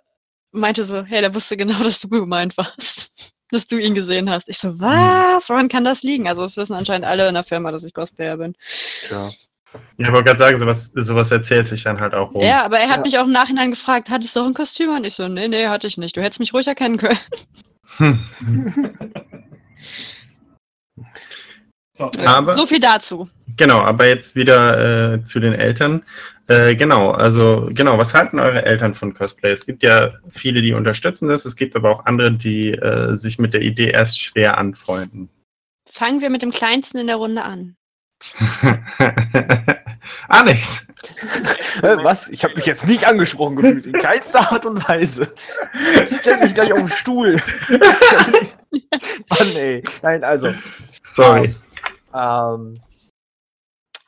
[0.52, 3.12] meinte so, hey, der wusste genau, dass du gemeint warst.
[3.50, 4.48] Dass du ihn gesehen hast.
[4.48, 5.50] Ich so, was?
[5.50, 6.28] Woran kann das liegen?
[6.28, 8.56] Also, es wissen anscheinend alle in der Firma, dass ich Cosplayer bin.
[9.08, 9.30] Tja.
[9.74, 12.42] Ja, ich wollte gerade sagen, sowas, sowas erzählt sich dann halt auch rum.
[12.44, 13.02] Ja, aber er hat Ja.
[13.04, 15.04] mich auch im Nachhinein gefragt, hattest du auch ein Kostüm an?
[15.04, 16.16] Ich so, nee, nee, hatte ich nicht.
[16.18, 17.20] Du hättest mich ruhig erkennen können.
[17.98, 18.20] Hm.
[21.94, 23.30] So, Aber- so viel dazu.
[23.58, 26.04] Genau, aber jetzt wieder äh, zu den Eltern.
[26.48, 29.52] Äh, genau, also genau, was halten eure Eltern von Cosplay?
[29.52, 33.40] Es gibt ja viele, die unterstützen das, es gibt aber auch andere, die äh, sich
[33.40, 35.30] mit der Idee erst schwer anfreunden.
[35.92, 37.76] Fangen wir mit dem Kleinsten in der Runde an.
[40.28, 40.86] Alex,
[41.82, 42.30] was?
[42.30, 43.86] Ich habe mich jetzt nicht angesprochen gefühlt.
[43.86, 45.34] In keinster Art und Weise.
[46.10, 47.42] Ich stell mich gleich auf den Stuhl.
[49.30, 49.84] Mann, ey.
[50.02, 50.54] Nein, also.
[51.04, 51.56] sorry.
[52.14, 52.82] Ähm,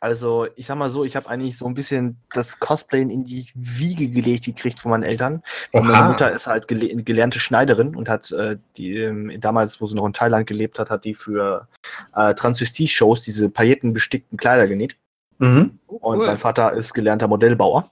[0.03, 3.47] also, ich sag mal so, ich habe eigentlich so ein bisschen das Cosplayen in die
[3.55, 5.41] Wiege gelegt gekriegt von meinen Eltern.
[5.71, 6.09] Meine.
[6.09, 10.05] Mutter ist halt gele gelernte Schneiderin und hat äh, die ähm, damals, wo sie noch
[10.05, 11.69] in Thailand gelebt hat, hat die für
[12.15, 14.97] äh, Transvestit-Shows diese paillettenbestickten Kleider genäht.
[15.39, 15.79] Mhm.
[15.87, 16.27] Und Cool.
[16.27, 17.89] mein Vater ist gelernter Modellbauer.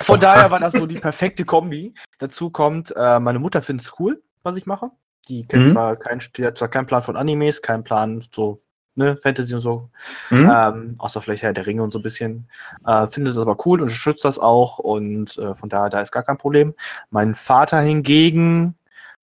[0.00, 0.20] Von Oha.
[0.20, 1.94] daher war das so die perfekte Kombi.
[2.18, 4.90] Dazu kommt, äh, meine Mutter findet es cool, was ich mache.
[5.28, 5.70] Die kennt Mhm.
[5.70, 8.58] zwar, kein, die hat zwar keinen Plan von Animes, keinen Plan so,
[8.94, 9.88] ne, Fantasy und so,
[10.30, 10.50] Mhm.
[10.52, 12.48] ähm, außer vielleicht Herr der Ringe und so ein bisschen.
[12.86, 16.22] Äh, findet es aber cool, unterstützt das auch und äh, von daher, da ist gar
[16.22, 16.74] kein Problem.
[17.10, 18.74] Mein Vater hingegen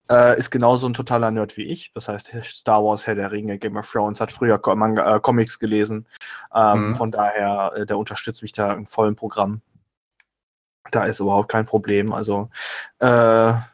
[0.09, 1.93] äh, ist genauso ein totaler Nerd wie ich.
[1.93, 5.59] Das heißt, Star Wars, Herr der Ringe, Game of Thrones, hat früher Manga, äh, Comics
[5.59, 6.07] gelesen.
[6.55, 6.95] Ähm, Mhm.
[6.95, 9.63] Von daher, äh, der unterstützt mich da im vollen Programm.
[10.93, 12.13] Da ist überhaupt kein Problem.
[12.13, 12.49] Also,
[13.01, 13.07] äh,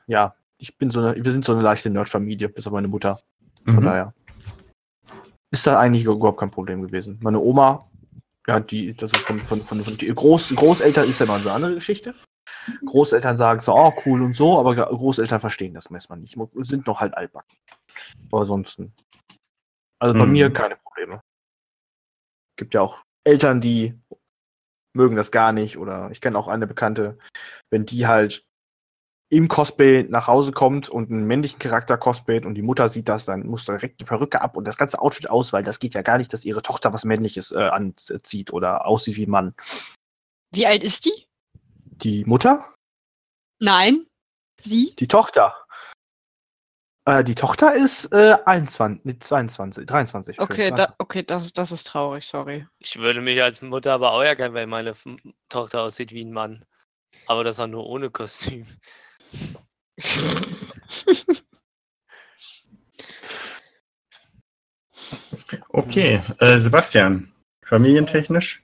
[0.07, 3.19] ja, ich bin so eine, wir sind so eine leichte Nerd-Familie, bis auf meine Mutter.
[3.67, 3.85] Von Mhm.
[3.85, 4.15] daher
[5.53, 7.19] ist da eigentlich überhaupt kein Problem gewesen.
[7.23, 7.89] Meine Oma,
[8.47, 11.53] ja, die, das ist von, von, von, von die Groß, Großeltern ist ja noch eine
[11.53, 12.15] andere Geschichte.
[12.85, 16.37] Großeltern sagen so, oh, cool und so, aber Großeltern verstehen das meistens nicht.
[16.69, 17.57] Sind noch halt altbacken.
[18.31, 18.93] Aber ansonsten.
[20.01, 20.33] Also bei Mhm.
[20.33, 21.21] mir keine Probleme.
[22.57, 23.95] Gibt ja auch Eltern, die
[24.95, 25.77] mögen das gar nicht.
[25.77, 27.19] Oder ich kenne auch eine Bekannte,
[27.71, 28.45] wenn die halt
[29.33, 33.25] im Cosplay nach Hause kommt und einen männlichen Charakter cosplayt und die Mutter sieht das,
[33.25, 35.95] dann muss da direkt die Perücke ab und das ganze Outfit aus, weil das geht
[35.95, 39.55] ja gar nicht, dass ihre Tochter was Männliches äh, anzieht oder aussieht wie ein Mann.
[40.51, 41.27] Wie alt ist die?
[41.85, 42.75] Die Mutter?
[43.59, 44.07] Nein.
[44.63, 44.95] Sie?
[44.99, 45.57] Die Tochter.
[47.07, 50.41] Äh, die Tochter ist äh, 21, nee, 22, 23.
[50.41, 52.67] Okay, da, okay das, das ist traurig, sorry.
[52.79, 55.09] Ich würde mich als Mutter aber auch ärgern, weil meine F-
[55.49, 56.67] Tochter aussieht wie ein Mann.
[57.27, 58.67] Aber das auch nur ohne Kostüm.
[65.69, 67.33] Okay, äh, Sebastian,
[67.65, 68.63] familientechnisch?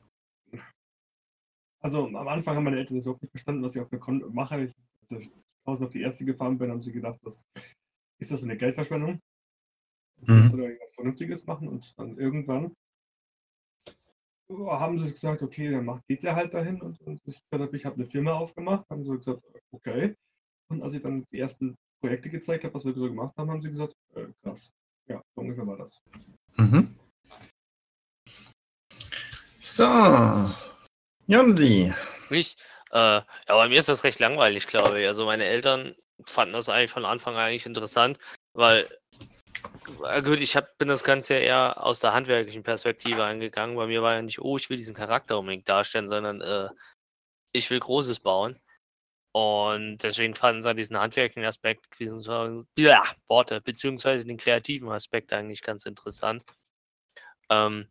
[1.80, 4.22] Also am Anfang haben meine Eltern das überhaupt nicht verstanden, was ich auf der Con
[4.34, 4.64] mache.
[4.64, 5.30] Ich, als ich
[5.64, 7.46] draußen auf die erste gefahren bin, haben sie gedacht, das
[8.18, 9.20] ist das eine Geldverschwendung.
[10.20, 10.42] Mhm.
[10.42, 12.74] Ich soll da irgendwas Vernünftiges machen und dann irgendwann
[14.48, 17.62] oh, haben sie gesagt, okay, dann macht, geht der halt dahin und, und ich gesagt
[17.62, 20.16] habe, ich habe eine Firma aufgemacht, haben sie gesagt, okay.
[20.68, 23.62] Und als ich dann die ersten Projekte gezeigt habe, was wir so gemacht haben, haben
[23.62, 24.72] sie gesagt, äh, krass.
[25.06, 26.02] Ja, so ungefähr war das.
[26.56, 26.94] Mhm.
[29.60, 30.54] So.
[31.26, 31.92] Jonsi.
[32.30, 32.56] Ich,
[32.90, 35.06] äh, ja, bei mir ist das recht langweilig, glaube ich.
[35.06, 35.94] Also meine Eltern
[36.26, 38.18] fanden das eigentlich von Anfang an eigentlich interessant,
[38.52, 38.88] weil,
[40.04, 43.76] äh, gut, ich hab, bin das Ganze ja eher aus der handwerklichen Perspektive angegangen.
[43.76, 46.68] Bei mir war ja nicht, oh, ich will diesen Charakter unbedingt darstellen, sondern äh,
[47.52, 48.58] ich will Großes bauen.
[49.32, 55.62] Und deswegen fanden sie diesen handwerklichen Aspekt, beziehungsweise, ja, Worte, beziehungsweise den kreativen Aspekt eigentlich
[55.62, 56.44] ganz interessant.
[57.50, 57.88] Ähm,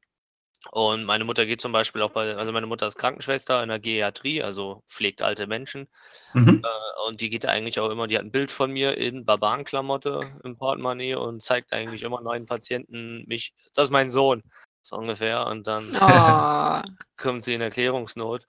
[0.71, 3.79] und meine Mutter geht zum Beispiel auch bei, also meine Mutter ist Krankenschwester in der
[3.79, 5.87] Geriatrie, also pflegt alte Menschen.
[6.33, 6.61] Mhm.
[6.63, 10.19] Äh, und die geht eigentlich auch immer, die hat ein Bild von mir in Barbarenklamotte
[10.43, 14.43] im Portemonnaie und zeigt eigentlich immer neuen Patienten mich, das ist mein Sohn,
[14.81, 15.45] so ungefähr.
[15.47, 16.81] Und dann Oh,
[17.17, 18.45] kommt sie in Erklärungsnot.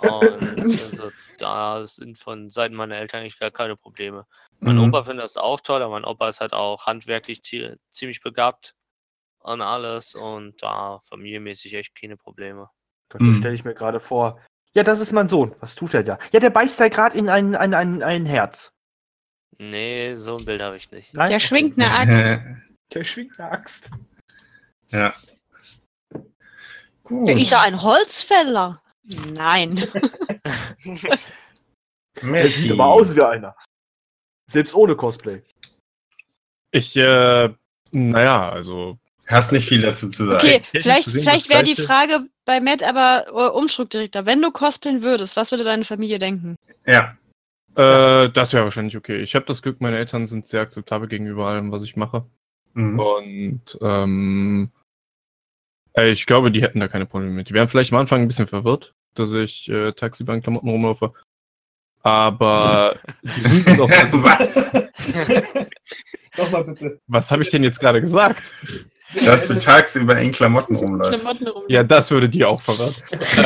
[0.00, 4.26] Und also, da sind von Seiten meiner Eltern eigentlich gar keine Probleme.
[4.60, 4.84] Mein Mhm.
[4.88, 8.74] Opa findet das auch toll, aber mein Opa ist halt auch handwerklich zie- ziemlich begabt
[9.40, 12.70] an alles und da familienmäßig echt keine Probleme.
[13.18, 13.34] Mhm.
[13.34, 14.40] stelle ich mir gerade vor.
[14.72, 15.54] Ja, das ist mein Sohn.
[15.60, 16.18] Was tut er da?
[16.32, 18.72] Ja, der beißt da gerade in ein, ein, ein, ein Herz.
[19.58, 21.12] Nee, so ein Bild habe ich nicht.
[21.12, 21.28] Nein?
[21.30, 22.42] der schwingt eine Axt.
[22.94, 23.90] Der schwingt eine Axt.
[24.90, 25.14] ja.
[27.04, 27.26] Gut.
[27.26, 28.80] Der ist ja ein Holzfäller.
[29.04, 29.88] Nein.
[32.22, 33.56] Er sieht aber aus wie einer.
[34.46, 35.42] Selbst ohne Cosplay.
[36.70, 37.48] Ich, äh,
[37.92, 38.98] naja, also.
[39.28, 40.38] Hast nicht viel dazu zu sagen.
[40.38, 41.74] Okay, vielleicht, vielleicht wäre die.
[41.74, 44.26] Frage bei Matt aber äh, umstrukturierter.
[44.26, 46.56] Wenn du cosplayen würdest, was würde deine Familie denken?
[46.86, 47.16] Ja.
[47.76, 49.22] Äh, das wäre wahrscheinlich okay.
[49.22, 52.26] Ich habe das Glück, meine Eltern sind sehr akzeptabel gegenüber allem, was ich mache.
[52.74, 52.98] Mhm.
[52.98, 54.81] Und ähm, äh,
[55.96, 57.48] ich glaube, die hätten da keine Probleme mit.
[57.48, 61.12] Die wären vielleicht am Anfang ein bisschen verwirrt, dass ich äh, tagsüber in Klamotten rumlaufe.
[62.02, 63.90] Aber die sind es auch.
[63.90, 64.54] Also, Was?
[66.36, 67.00] Nochmal bitte.
[67.06, 68.54] was habe ich denn jetzt gerade gesagt?
[69.26, 71.22] Dass du tagsüber in Klamotten rumläufst.
[71.22, 71.64] Klamotten rum.
[71.68, 72.94] Ja, das würde die auch verwirren.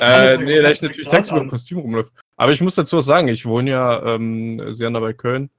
[0.00, 2.10] äh, äh, nee, da ich natürlich tagsüber im Kostüm rumläufe.
[2.36, 5.50] Aber ich muss dazu auch sagen, ich wohne ja ähm, sehr nah bei Köln.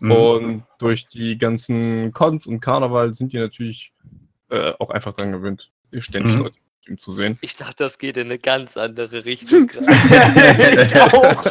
[0.00, 0.10] Mhm.
[0.12, 3.92] Und durch die ganzen Cons und Karneval sind die natürlich
[4.50, 6.42] äh, auch einfach dran gewöhnt, ständig Mhm.
[6.42, 7.36] Leute im zu sehen.
[7.40, 9.66] Ich dachte, das geht in eine ganz andere Richtung.
[9.66, 10.82] gerade.
[10.82, 11.46] ich auch.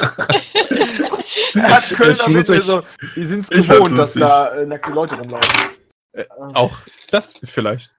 [1.90, 2.82] Ich- Kölner ich muss so,
[3.16, 5.72] die sind es gewohnt, dass da äh, nackte Leute rumlaufen.
[6.14, 6.78] Äh, Auch
[7.12, 7.94] das vielleicht.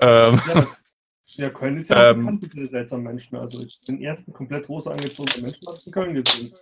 [0.00, 0.66] Ähm, Ja,
[1.26, 2.18] ja, Köln ist ja Ähm.
[2.18, 3.36] bekannt mit den seltsamen Menschen.
[3.36, 6.52] Also ich den ersten komplett rosa angezogenen Menschen habe ich in Köln gesehen.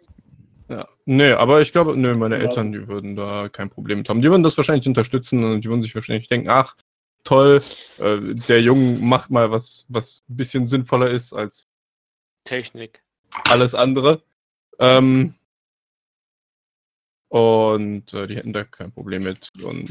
[0.71, 0.89] Ja.
[1.05, 2.43] Nee, aber ich glaube, nö, meine Ja.
[2.43, 4.23] Eltern, die würden da kein Problem mit haben.
[4.23, 6.77] Die würden das wahrscheinlich unterstützen und die würden sich wahrscheinlich denken, ach,
[7.25, 7.63] toll,
[7.99, 11.65] äh, der Junge macht mal was, was ein bisschen sinnvoller ist als
[12.45, 13.03] Technik.
[13.49, 14.23] alles andere.
[14.79, 15.35] Ähm,
[17.29, 19.49] und äh, die hätten da kein Problem mit.
[19.63, 19.91] Und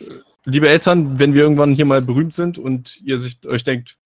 [0.00, 3.96] äh, liebe Eltern, wenn wir irgendwann hier mal berühmt sind und ihr sich, euch denkt,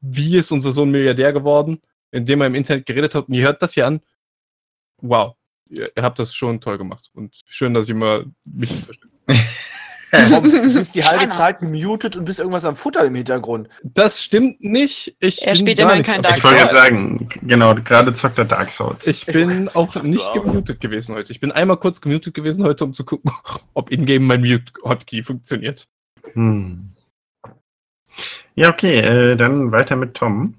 [0.00, 3.62] wie ist unser Sohn Milliardär geworden, indem er im Internet geredet hat und ihr hört
[3.62, 4.00] das hier an,
[5.02, 5.36] wow,
[5.68, 7.10] ihr, habt das schon toll gemacht.
[7.14, 9.14] Und schön, dass ihr mal mich unterstützt.
[10.10, 11.32] Komm, du bist die halbe.
[11.32, 13.68] Zeit gemutet und bist irgendwas am Futter im Hintergrund.
[13.82, 15.16] Das stimmt nicht.
[15.20, 18.44] Ich Er bin spielt nichts kein Dark Ich wollte gerade sagen, genau, gerade zockt er
[18.44, 19.06] Dark Souls.
[19.06, 21.32] Ich bin auch nicht gemutet gewesen heute.
[21.32, 23.30] Ich bin einmal kurz gemutet gewesen heute, um zu gucken,
[23.74, 25.88] ob in-game mein Mute-Hotkey funktioniert.
[26.32, 26.90] Hm.
[28.54, 30.54] Ja, okay, äh, dann weiter mit Tom.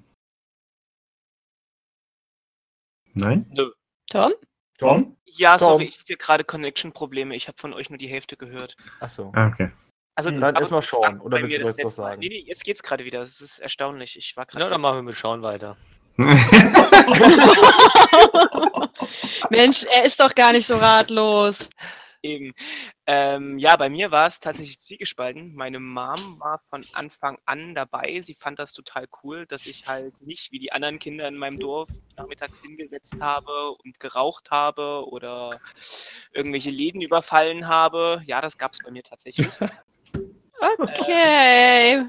[3.14, 3.46] Nein?
[3.50, 3.72] Nö.
[4.10, 4.32] Tom?
[4.78, 5.16] Tom?
[5.26, 5.68] Ja, Tom.
[5.68, 7.34] sorry, ich habe hier gerade Connection-Probleme.
[7.36, 8.76] Ich habe von euch nur die Hälfte gehört.
[9.00, 9.32] Achso.
[9.34, 9.70] Ah, okay.
[10.14, 11.20] Also, Dann aber- erstmal Sean.
[11.20, 12.20] Oder willst du das noch sagen?
[12.20, 13.20] Nee, nee, jetzt geht's gerade wieder.
[13.20, 14.16] Das ist erstaunlich.
[14.16, 14.64] Ich war gerade.
[14.64, 15.76] Ja, dann machen wir mit Schauen weiter.
[19.50, 21.58] Mensch, er ist doch gar nicht so ratlos.
[22.22, 22.52] Eben.
[23.06, 25.54] Ähm, ja, bei mir war es tatsächlich zwiegespalten.
[25.54, 28.20] Meine Mom war von Anfang an dabei.
[28.20, 31.60] Sie fand das total cool, dass ich halt nicht wie die anderen Kinder in meinem
[31.60, 35.60] Dorf nachmittags hingesetzt habe und geraucht habe oder
[36.32, 38.20] irgendwelche Läden überfallen habe.
[38.26, 39.48] Ja, das gab es bei mir tatsächlich.
[40.60, 42.04] Okay.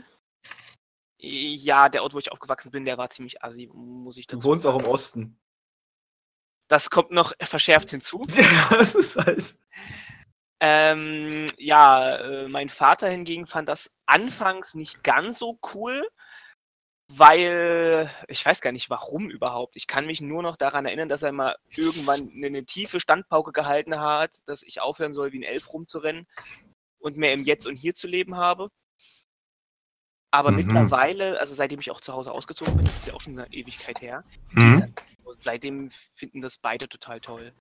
[1.19, 4.48] ja, der Ort, wo ich aufgewachsen bin, der war ziemlich assi, muss ich Du dazu
[4.50, 4.86] wohnst auch sagen.
[4.86, 5.39] im Osten.
[6.69, 8.25] Das kommt noch verschärft hinzu.
[8.38, 9.55] Ja, das ist halt.
[10.62, 16.08] Ähm, ja, äh, mein Vater hingegen fand das anfangs nicht ganz so cool,
[17.13, 19.75] weil ich weiß gar nicht warum überhaupt.
[19.77, 23.51] Ich kann mich nur noch daran erinnern, dass er mal irgendwann eine, eine tiefe Standpauke
[23.51, 26.27] gehalten hat, dass ich aufhören soll, wie ein Elf rumzurennen
[26.99, 28.69] und mehr im Jetzt und Hier zu leben habe.
[30.32, 30.58] Aber Mhm.
[30.58, 33.51] mittlerweile, also seitdem ich auch zu Hause ausgezogen bin, das ist ja auch schon eine
[33.51, 34.93] Ewigkeit her, Mhm.
[35.30, 37.54] Und seitdem finden das beide total toll.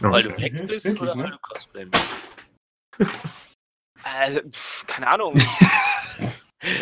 [0.00, 0.42] Weil du Okay.
[0.42, 1.24] weg Mhm, bist wirklich, oder ne?
[1.24, 2.04] weil du Cosplay bist?
[4.02, 5.34] Also, pf, keine Ahnung.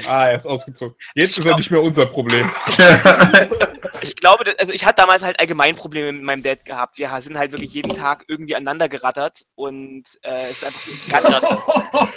[0.04, 0.94] Ah, er ist ausgezogen.
[1.14, 2.52] Jetzt ist er nicht mehr unser Problem.
[4.02, 6.98] Ich glaube, also ich hatte damals halt allgemein Probleme mit meinem Dad gehabt.
[6.98, 12.12] Wir sind halt wirklich jeden Tag irgendwie aneinander gerattert und äh, es ist einfach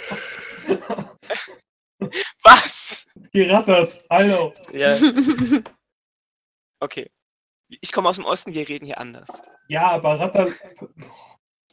[2.42, 3.06] Was?
[3.32, 4.04] Gerattert.
[4.10, 4.52] Hallo.
[4.72, 4.98] Ja,
[6.80, 7.10] Okay.
[7.80, 9.28] Ich komme aus dem Osten, wir reden hier anders.
[9.68, 10.48] Ja, aber Ratter.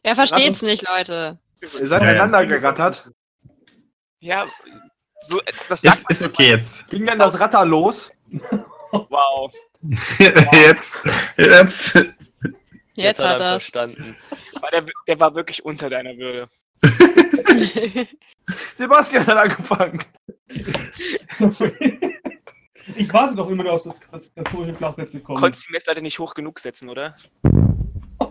[0.04, 1.40] Er versteht's nicht, Leute.
[1.62, 3.10] Ihr seid aneinander gerattert.
[4.20, 4.46] Ja,
[5.28, 6.88] so, äh, das Ist, ist okay jetzt.
[6.90, 8.12] Ging dann das Ratter los?
[8.94, 9.50] Wow.
[10.20, 10.98] jetzt.
[11.38, 11.96] Jetzt.
[12.94, 13.52] Jetzt hat hat er er.
[13.62, 14.18] verstanden.
[14.70, 16.50] Der, der war wirklich unter deiner Würde.
[18.76, 20.04] Sebastian hat angefangen.
[22.96, 25.40] Ich warte doch immer noch auf das, das katholische Flachplätze kommen.
[25.40, 27.16] Konntest die Messlatte nicht hoch genug setzen, oder?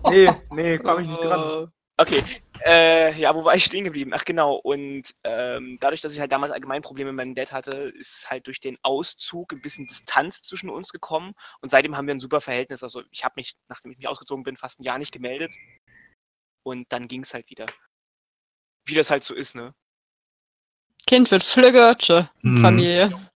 [0.08, 1.40] Nee, nee, komm ich nicht dran.
[1.40, 1.68] Oh.
[2.00, 2.24] Okay,
[2.64, 4.12] äh, ja, wo war ich stehen geblieben?
[4.14, 7.72] Ach genau, und ähm, dadurch, dass ich halt damals allgemein Probleme mit meinem Dad hatte,
[7.72, 12.14] ist halt durch den Auszug ein bisschen Distanz zwischen uns gekommen und seitdem haben wir
[12.14, 12.82] ein super Verhältnis.
[12.82, 15.52] Also ich habe mich, nachdem ich mich ausgezogen bin, fast ein Jahr nicht gemeldet
[16.62, 17.66] und dann ging es halt wieder.
[18.86, 19.74] Wie das halt so ist, ne?
[21.06, 21.96] Kind wird Flügge,
[22.40, 22.62] Hm.
[22.62, 23.29] Familie.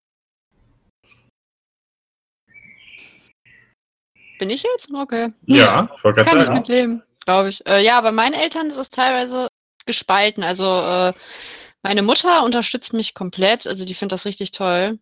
[4.44, 4.90] Bin ich jetzt?
[4.92, 5.32] Okay.
[5.46, 6.58] Ja, ich wollte Kann gerade ich sagen.
[6.58, 7.66] mit leben, glaube ich.
[7.66, 9.48] Äh, ja, bei meinen Eltern ist es teilweise
[9.86, 10.44] gespalten.
[10.44, 11.14] Also äh,
[11.82, 13.66] meine Mutter unterstützt mich komplett.
[13.66, 14.98] Also die findet das richtig toll.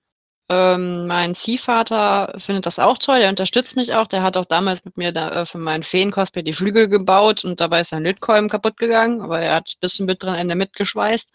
[0.49, 3.19] Ähm, mein Ziehvater findet das auch toll.
[3.19, 4.07] Der unterstützt mich auch.
[4.07, 7.61] Der hat auch damals mit mir da, äh, für meinen Feen-Cosplay die Flügel gebaut und
[7.61, 9.23] dabei ist sein Lötkolben kaputt gegangen.
[9.23, 11.29] Aber er hat bis zum bitteren Ende mitgeschweißt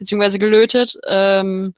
[0.00, 0.98] beziehungsweise gelötet.
[1.06, 1.76] Ähm,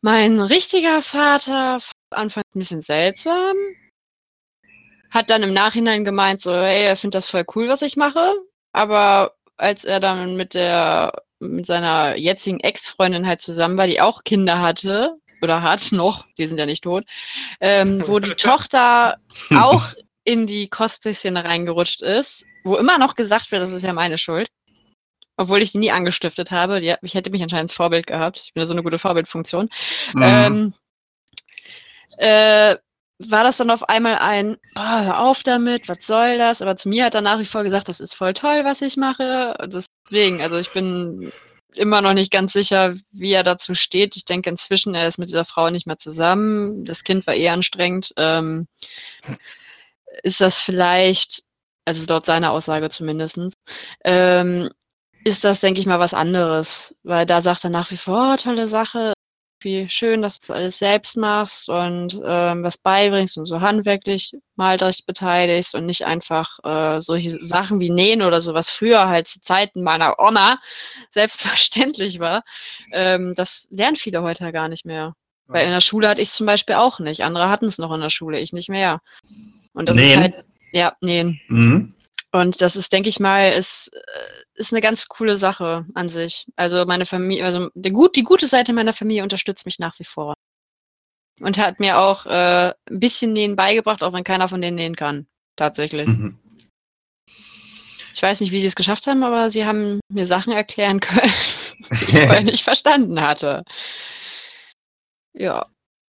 [0.00, 3.54] mein richtiger Vater fand anfangs ein bisschen seltsam.
[5.10, 8.34] Hat dann im Nachhinein gemeint, so, hey, er findet das voll cool, was ich mache.
[8.72, 14.24] Aber als er dann mit der, mit seiner jetzigen Ex-Freundin halt zusammen war, die auch
[14.24, 17.04] Kinder hatte, oder hat noch, die sind ja nicht tot,
[17.60, 19.16] ähm, wo die Tochter
[19.56, 19.92] auch
[20.24, 24.48] in die Cosplay-Szene reingerutscht ist, wo immer noch gesagt wird, das ist ja meine Schuld.
[25.36, 26.80] Obwohl ich die nie angestiftet habe.
[26.80, 28.42] Die, ich hätte mich anscheinend als Vorbild gehabt.
[28.44, 29.70] Ich bin ja so eine gute Vorbildfunktion.
[30.12, 30.22] Mhm.
[30.22, 30.74] Ähm,
[32.18, 32.76] äh,
[33.28, 36.62] war das dann auf einmal ein, oh, hör auf damit, was soll das?
[36.62, 38.96] Aber zu mir hat er nach wie vor gesagt, das ist voll toll, was ich
[38.96, 39.56] mache.
[39.60, 39.74] Und
[40.10, 41.32] Deswegen, also ich bin
[41.74, 44.16] immer noch nicht ganz sicher, wie er dazu steht.
[44.16, 46.84] Ich denke inzwischen, er ist mit dieser Frau nicht mehr zusammen.
[46.84, 48.12] Das Kind war eh anstrengend.
[48.16, 48.66] Ähm,
[50.22, 51.44] ist das vielleicht,
[51.84, 53.38] also laut seiner Aussage zumindest,
[54.04, 54.70] ähm,
[55.24, 56.94] ist das, denke ich mal, was anderes.
[57.02, 59.12] Weil da sagt er nach wie vor, oh, tolle Sache,
[59.64, 64.32] wie schön, dass du das alles selbst machst und ähm, was beibringst und so handwerklich
[64.56, 69.08] mal dich beteiligst und nicht einfach äh, solche Sachen wie Nähen oder so, was früher
[69.08, 70.58] halt zu Zeiten meiner Oma
[71.10, 72.42] selbstverständlich war.
[72.92, 75.14] Ähm, das lernen viele heute gar nicht mehr.
[75.52, 77.22] Weil in der Schule hatte ich es zum Beispiel auch nicht.
[77.24, 79.00] Andere hatten es noch in der Schule, ich nicht mehr.
[79.72, 80.20] Und das ist Nähen?
[80.20, 81.40] halt, ja, nähen.
[81.48, 81.94] Mhm.
[82.32, 86.46] Und das ist, denke ich mal, ist, äh, ist eine ganz coole Sache an sich.
[86.56, 90.04] Also meine Familie, also die, gut, die gute Seite meiner Familie unterstützt mich nach wie
[90.04, 90.34] vor.
[91.40, 94.94] Und hat mir auch äh, ein bisschen Nähen beigebracht, auch wenn keiner von denen nähen
[94.94, 95.26] kann.
[95.56, 96.06] Tatsächlich.
[96.06, 96.38] Mhm.
[98.14, 101.32] Ich weiß nicht, wie sie es geschafft haben, aber sie haben mir Sachen erklären können,
[101.90, 103.64] die ich vorher nicht verstanden hatte.
[105.32, 105.66] Ja,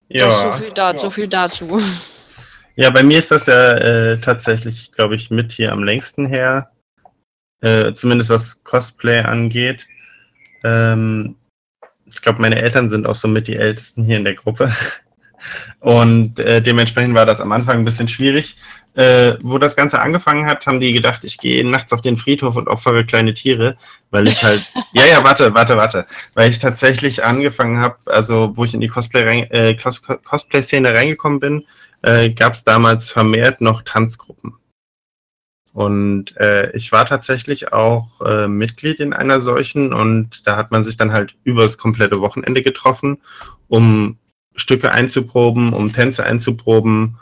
[0.09, 0.53] ist so Ja.
[0.53, 0.99] viel, da, ja.
[0.99, 1.81] so viel dazu.
[2.81, 6.71] Ja, bei mir ist das ja äh, tatsächlich, glaube ich, mit hier am längsten her.
[7.61, 9.87] Äh, zumindest was Cosplay angeht.
[10.65, 11.37] Ähm,
[12.07, 14.73] ich glaube, meine Eltern sind auch so mit die Ältesten hier in der Gruppe.
[15.81, 18.57] Und äh, dementsprechend war das am Anfang ein bisschen schwierig.
[18.95, 22.57] Äh, wo das Ganze angefangen hat, haben die gedacht, ich gehe nachts auf den Friedhof
[22.57, 23.77] und opfere kleine Tiere,
[24.11, 24.65] weil ich halt,
[24.95, 28.89] ja, ja, warte, warte, warte, weil ich tatsächlich angefangen habe, also wo ich in die
[28.89, 31.67] Cosplay rein, äh, Cos Cosplay-Szene reingekommen bin,
[32.03, 34.57] äh, gab es damals vermehrt noch Tanzgruppen.
[35.73, 40.85] Und äh, ich war tatsächlich auch äh, Mitglied in einer solchen und da hat man
[40.85, 43.23] sich dann halt übers komplette Wochenende getroffen,
[43.69, 44.19] um
[44.57, 47.19] Stücke einzuproben, um Tänze einzuproben,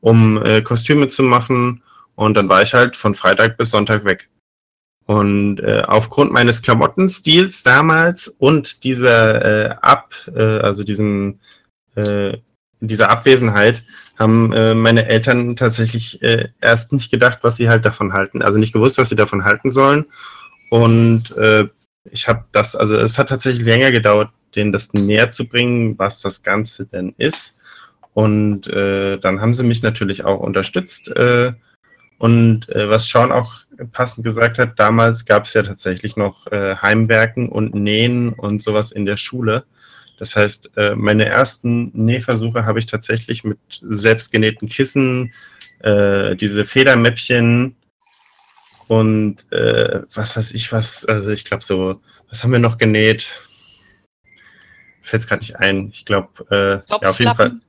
[0.00, 1.82] um äh, Kostüme zu machen.
[2.16, 4.28] Und dann war ich halt von Freitag bis Sonntag weg.
[5.06, 11.40] Und äh, aufgrund meines Klamottenstils damals und dieser äh, Ab, äh, also diesem,
[11.94, 12.38] äh,
[12.88, 13.84] dieser Abwesenheit,
[14.18, 18.58] haben äh, meine Eltern tatsächlich äh, erst nicht gedacht, was sie halt davon halten, also
[18.58, 20.06] nicht gewusst, was sie davon halten sollen.
[20.70, 21.68] Und äh,
[22.10, 26.20] ich habe das, also es hat tatsächlich länger gedauert, denen das näher zu bringen, was
[26.20, 27.56] das Ganze denn ist.
[28.14, 31.14] Und äh, dann haben sie mich natürlich auch unterstützt.
[31.16, 31.52] Äh,
[32.18, 33.54] und äh, was Sean auch
[33.92, 38.92] passend gesagt hat, damals gab es ja tatsächlich noch äh, Heimwerken und Nähen und sowas
[38.92, 39.64] in der Schule.
[40.18, 45.32] Das heißt, äh, meine ersten Nähversuche habe ich tatsächlich mit selbstgenähten Kissen,
[45.80, 47.76] äh, diese Federmäppchen
[48.88, 53.34] und äh, was weiß ich was, also ich glaube so, was haben wir noch genäht?
[55.00, 55.88] Fällt es gerade nicht ein.
[55.88, 57.60] Ich glaube, äh, ja, auf jeden Fall.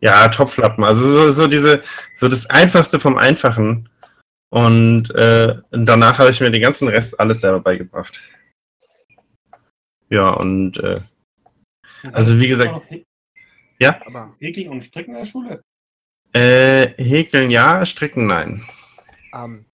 [0.00, 0.84] Ja, Topflappen.
[0.84, 1.82] Also so, so diese,
[2.14, 3.88] so das Einfachste vom Einfachen.
[4.50, 8.22] Und äh, danach habe ich mir den ganzen Rest alles selber beigebracht.
[10.08, 11.00] Ja, und äh,
[12.12, 12.82] also wie gesagt,
[13.78, 14.00] ja.
[14.06, 15.62] Aber Häkeln und Stricken in der Schule?
[16.32, 18.62] Äh, häkeln ja, stricken nein.
[19.34, 19.64] Ähm,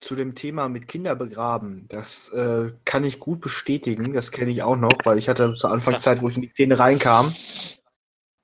[0.00, 4.12] zu dem Thema mit Kinder begraben, das äh, kann ich gut bestätigen.
[4.12, 6.78] Das kenne ich auch noch, weil ich hatte zur Anfangszeit, wo ich in die Szene
[6.78, 7.34] reinkam,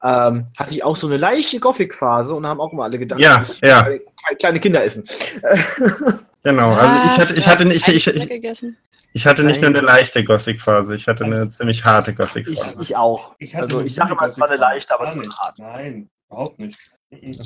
[0.03, 3.43] ähm, hatte ich auch so eine leichte Gothic-Phase und haben auch immer alle gedacht, Ja,
[3.43, 3.82] ich ja.
[3.82, 4.01] kleine,
[4.39, 5.05] kleine Kinder essen.
[6.45, 8.76] Genau, also ich hatte, ich hatte, nicht- ich, ich, gegessen.
[9.18, 12.80] Ich hatte nicht nur eine leichte Gothic-Phase, ich hatte eine ziemlich harte ich, Gothic-Phase.
[12.80, 13.34] ich auch.
[13.40, 15.36] Ich hatte Also eine ich sage mal, es war eine leichte, aber nicht.
[15.36, 15.58] hart.
[15.58, 16.78] Nein, überhaupt nicht.
[17.10, 17.36] Mhm.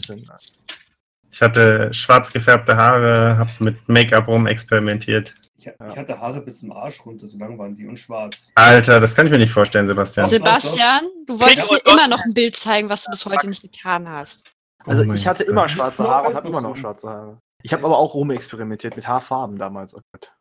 [1.31, 5.35] Ich hatte schwarz gefärbte Haare, habe mit Make-up rum experimentiert.
[5.57, 8.51] Ich, ich hatte Haare bis zum Arsch runter, so lang waren die und schwarz.
[8.55, 10.29] Alter, das kann ich mir nicht vorstellen, Sebastian.
[10.29, 14.07] Sebastian, du wolltest mir immer noch ein Bild zeigen, was du bis heute nicht getan
[14.11, 14.43] hast.
[14.85, 15.51] Also Oh ich hatte Gott.
[15.53, 17.39] immer schwarze Haare und habe immer noch schwarze Haare.
[17.63, 19.95] Ich habe aber auch rumexperimentiert mit Haarfarben damals.
[19.95, 20.33] Oh Gott.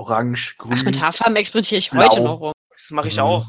[0.00, 0.78] Orange, grün.
[0.80, 2.02] Ach, mit Haarfarben experimentiere ich Blau.
[2.08, 2.52] heute noch rum.
[2.72, 3.22] Das mache ich Mhm.
[3.22, 3.46] auch.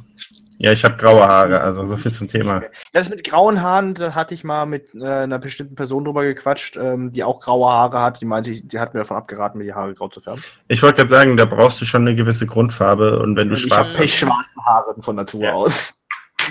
[0.58, 2.62] Ja, ich habe graue Haare, also so viel zum Thema.
[2.94, 6.78] Das mit grauen Haaren, da hatte ich mal mit äh, einer bestimmten Person drüber gequatscht,
[6.78, 8.22] ähm, die auch graue Haare hat.
[8.22, 10.44] Die meinte, die hat mir davon abgeraten, mir die Haare grau zu färben.
[10.68, 13.62] Ich wollte gerade sagen, da brauchst du schon eine gewisse Grundfarbe und wenn du ich
[13.64, 14.14] schwarz habe hast.
[14.14, 15.54] schwarze Haare von Natur Ja.
[15.54, 15.96] aus.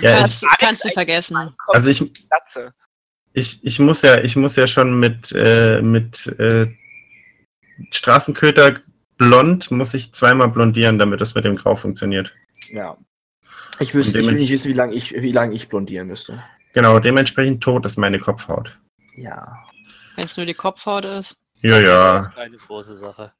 [0.01, 1.37] Ja, ich, kannst, du vergessen.
[1.67, 2.11] also ich,
[3.33, 6.67] ich, ich muss ja, ich muss ja schon mit, äh, mit äh,
[7.91, 8.75] Straßenköter
[9.21, 12.33] blond, muss ich zweimal blondieren, damit das mit dem Grau funktioniert.
[12.71, 12.97] Ja.
[13.79, 16.43] Ich, wüsste, ich will nicht wissen, wie lange ich, wie lang ich blondieren müsste.
[16.73, 18.79] Genau, dementsprechend tot ist meine Kopfhaut.
[19.15, 19.63] Ja.
[20.15, 21.37] Wenn es nur die Kopfhaut ist.
[21.61, 22.15] Ja, ja.
[22.15, 23.31] Das ist keine große Sache.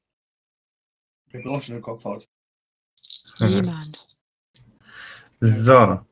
[1.31, 2.27] Wer braucht schon eine Kopfhaut?
[3.39, 3.47] Mhm.
[3.47, 4.07] Niemand.
[5.39, 6.05] So.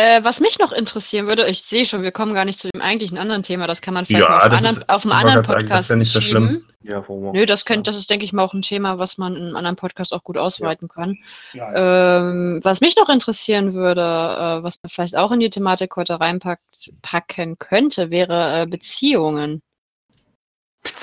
[0.00, 2.80] Äh, was mich noch interessieren würde, ich sehe schon, wir kommen gar nicht zu dem
[2.80, 5.44] eigentlichen anderen Thema, das kann man vielleicht Ja, auf, das anderen, ist- auf einem anderen
[5.44, 6.64] sagen, das Podcast ist ja nicht so schlimm.
[6.82, 9.42] Ja, Nö, das könnte, das ist, denke ich mal, auch ein Thema, was man in
[9.42, 11.18] einem anderen Podcast auch gut ausweiten kann.
[11.52, 12.18] Ja, ja.
[12.30, 16.18] Ähm, was mich noch interessieren würde, äh, was man vielleicht auch in die Thematik heute
[16.18, 19.60] reinpackt, packen könnte, wäre äh, Beziehungen.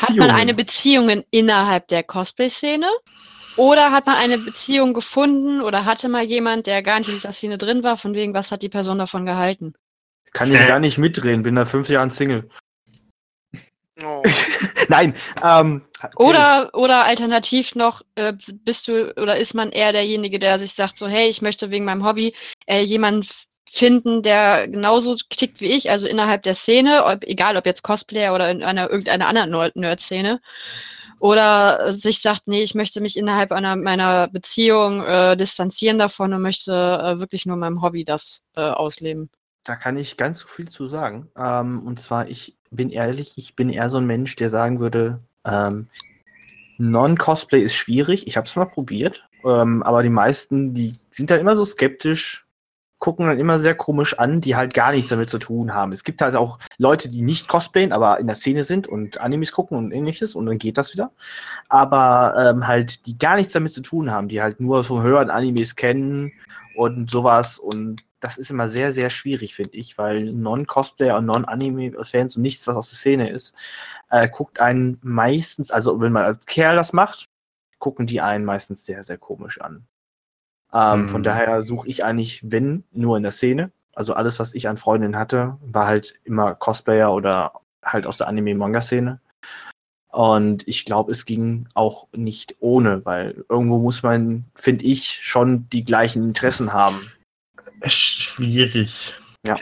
[0.01, 2.87] Hat man eine Beziehung innerhalb der Cosplay-Szene?
[3.57, 7.31] Oder hat man eine Beziehung gefunden oder hatte mal jemand, der gar nicht in dieser
[7.31, 9.73] Szene drin war, von wegen, was hat die Person davon gehalten?
[10.31, 12.47] Kann ich gar nicht mitdrehen, bin da fünf Jahren Single.
[14.03, 14.21] Oh.
[14.89, 15.81] Nein, ähm,
[16.17, 18.33] Oder, oder alternativ noch, äh,
[18.63, 21.85] bist du oder ist man eher derjenige, der sich sagt, so, hey, ich möchte wegen
[21.85, 22.35] meinem Hobby
[22.67, 23.27] äh, jemanden
[23.71, 28.33] finden, der genauso tickt wie ich, also innerhalb der Szene, ob, egal ob jetzt Cosplayer
[28.33, 30.41] oder in einer irgendeiner anderen Nerd- Nerd-Szene.
[31.19, 36.41] Oder sich sagt, nee, ich möchte mich innerhalb einer meiner Beziehung äh, distanzieren davon und
[36.43, 39.29] möchte äh, wirklich nur meinem Hobby das äh, ausleben.
[39.63, 41.29] Da kann ich ganz viel zu sagen.
[41.35, 45.19] Ähm, und zwar, ich bin ehrlich, ich bin eher so ein Mensch, der sagen würde,
[45.43, 45.87] ähm,
[46.77, 48.27] Non-Cosplay ist schwierig.
[48.27, 49.27] Ich habe es mal probiert.
[49.43, 52.46] Ähm, aber die meisten, die sind dann immer so skeptisch,
[52.99, 55.91] gucken dann immer sehr komisch an, die halt gar nichts damit zu tun haben.
[55.91, 59.51] Es gibt halt auch Leute, die nicht cosplayen, aber in der Szene sind und Animes
[59.51, 61.11] gucken und ähnliches und dann geht das wieder.
[61.69, 65.29] Aber ähm, halt, die gar nichts damit zu tun haben, die halt nur vom Hören
[65.29, 66.31] Animes kennen
[66.75, 72.35] und sowas und das ist immer sehr, sehr schwierig, finde ich, weil Non-Cosplayer und Non-Anime-Fans
[72.35, 73.53] und nichts, was aus der Szene ist,
[74.09, 77.29] äh, guckt einen meistens, also wenn man als Kerl das macht,
[77.77, 79.85] gucken die einen meistens sehr, sehr komisch an.
[80.73, 81.07] Ähm, Mhm.
[81.07, 83.71] Von daher suche ich eigentlich, wenn, nur in der Szene.
[83.95, 87.53] Also alles, was ich an Freundinnen hatte, war halt immer Cosplayer oder
[87.83, 89.19] halt aus der Anime-Manga-Szene.
[90.09, 95.69] Und ich glaube, es ging auch nicht ohne, weil irgendwo muss man, finde ich, schon
[95.69, 97.11] die gleichen Interessen haben.
[97.83, 99.13] Schwierig.
[99.45, 99.57] Ja.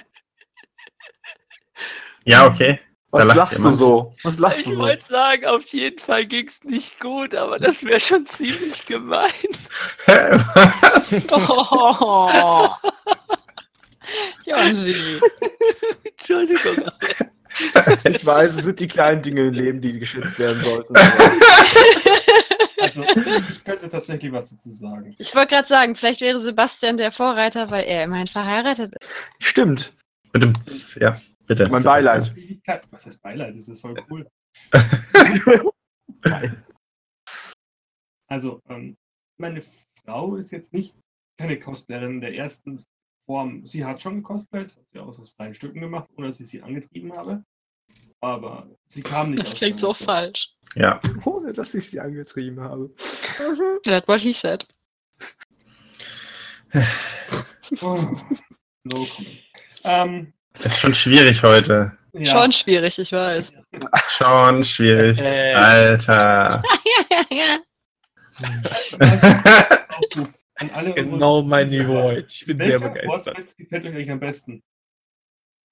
[2.23, 2.79] Ja, okay.
[3.15, 4.13] Was lachst du so?
[4.23, 4.79] Was lachst Ich du so?
[4.79, 9.31] wollte sagen, auf jeden Fall ging es nicht gut, aber das wäre schon ziemlich gemein.
[10.07, 11.11] Was?
[11.31, 12.69] Oh.
[14.45, 15.19] Jonsi.
[16.03, 16.91] Entschuldigung.
[18.03, 20.93] Ich weiß, es sind die kleinen Dinge im Leben, die geschützt werden sollten.
[22.77, 25.15] Also, ich könnte tatsächlich was dazu sagen.
[25.17, 29.09] Ich wollte gerade sagen, vielleicht wäre Sebastian der Vorreiter, weil er immerhin verheiratet ist.
[29.39, 29.91] Stimmt.
[30.31, 30.53] Bitte,
[30.99, 31.67] ja, bitte.
[31.69, 32.27] Mein Beileid.
[32.27, 33.55] Schwierigkeit- Was heißt Beileid?
[33.55, 34.27] Das ist voll cool.
[38.27, 38.97] Also, ähm,
[39.37, 39.61] meine
[40.03, 40.95] Frau ist jetzt nicht
[41.37, 42.83] keine Cosplayerin der ersten
[43.27, 43.65] Form.
[43.67, 46.61] Sie hat schon gecosplayt, hat sie auch aus freien Stücken gemacht, ohne dass ich sie
[46.61, 47.43] angetrieben habe.
[48.21, 50.05] Aber sie kam nicht Das aus klingt so Richtung.
[50.07, 50.49] falsch.
[50.75, 50.99] Ja.
[51.23, 52.91] Ohne, dass ich sie angetrieben habe.
[53.83, 54.65] That's what he said.
[57.81, 58.03] Oh,
[58.83, 59.39] no comment.
[59.83, 60.33] Ähm,
[60.65, 61.95] Ist schon schwierig heute.
[62.13, 62.37] ja.
[62.39, 63.51] Schon schwierig, ich weiß.
[64.09, 65.19] Schon schwierig.
[65.19, 65.53] Äh.
[65.53, 66.63] Alter.
[70.57, 72.11] An alle unsere- Genau mein Niveau.
[72.11, 73.37] Ich bin sehr Welcher begeistert.
[73.37, 74.63] Wortwitz gefällt euch eigentlich am besten?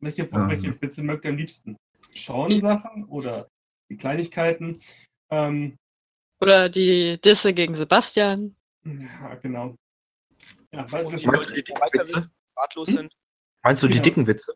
[0.02, 0.50] Welche, Ähm.
[0.50, 1.78] welche Witze mögt ihr am liebsten?
[2.14, 3.48] Schauen-Sachen oder
[3.90, 4.82] die Kleinigkeiten?
[5.32, 5.78] Ähm,
[6.42, 8.56] Oder die Disse gegen Sebastian.
[8.86, 9.76] ja, genau.
[10.74, 12.30] Ja, weil das Meinst du die weiter Witze?
[12.58, 13.14] ratlos sind.
[13.64, 14.02] Meinst du die Ja.
[14.02, 14.54] dicken Witze?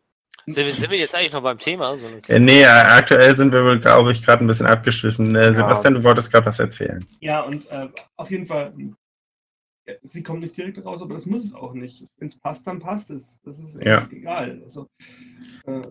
[0.50, 1.96] Sind wir, sind wir jetzt eigentlich noch beim Thema?
[1.96, 5.34] So Äh, nee, aktuell sind wir wohl, glaube ich, gerade ein bisschen abgeschwiffen.
[5.36, 7.04] Äh, Sebastian, du wolltest gerade was erzählen.
[7.20, 8.72] Ja, und äh, auf jeden Fall,
[9.86, 12.04] ja, sie kommt nicht direkt raus, aber das muss es auch nicht.
[12.18, 13.40] Wenn es passt, dann passt es.
[13.42, 14.06] Das ist Ja.
[14.10, 14.60] egal.
[14.62, 14.86] Also,
[15.66, 15.82] äh,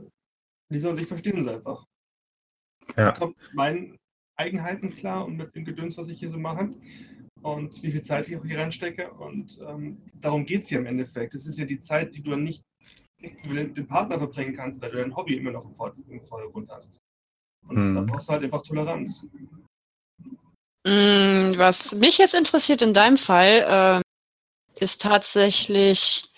[0.69, 1.85] Lisa und ich verstehen uns einfach.
[2.95, 3.09] Ja.
[3.09, 3.97] Ich komme mit meinen
[4.37, 6.69] Eigenheiten klar und mit dem Gedöns, was ich hier so mache.
[7.41, 9.11] Und wie viel Zeit ich auch hier reinstecke.
[9.11, 11.35] Und ähm, darum geht es hier im Endeffekt.
[11.35, 12.63] Es ist ja die Zeit, die du dann nicht
[13.19, 16.69] mit dem Partner verbringen kannst, weil du dein Hobby immer noch im Vor- im Vordergrund
[16.69, 16.97] hast.
[17.67, 17.95] Und Mhm.
[17.95, 19.27] da brauchst du halt einfach Toleranz.
[20.85, 24.01] Mm, Was mich jetzt interessiert in deinem Fall, ähm,
[24.75, 26.29] ist tatsächlich,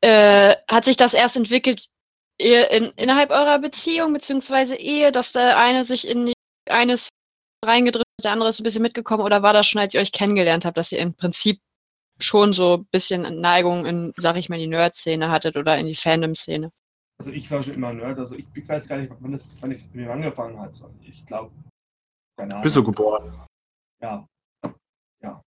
[0.00, 1.86] äh, hat sich das erst entwickelt
[2.36, 6.34] in, innerhalb eurer Beziehung, beziehungsweise Ehe, dass der eine sich in die
[6.68, 7.08] eines
[7.64, 10.12] reingedrückt hat, der andere ist ein bisschen mitgekommen, oder war das schon, als ihr euch
[10.12, 11.60] kennengelernt habt, dass ihr im Prinzip
[12.18, 15.94] schon so ein bisschen Neigung in, sag ich mal, die Nerd-Szene hattet oder in die
[15.94, 16.70] Fandom-Szene?
[17.18, 19.70] Also ich war schon immer Nerd, also ich, ich weiß gar nicht, wann, das, wann
[19.70, 20.80] ich mit dem angefangen hat.
[21.02, 21.54] Ich glaube,
[22.36, 22.62] keine Ahnung.
[22.62, 23.46] Bist du geboren?
[24.02, 24.26] Ja.
[25.22, 25.42] Ja,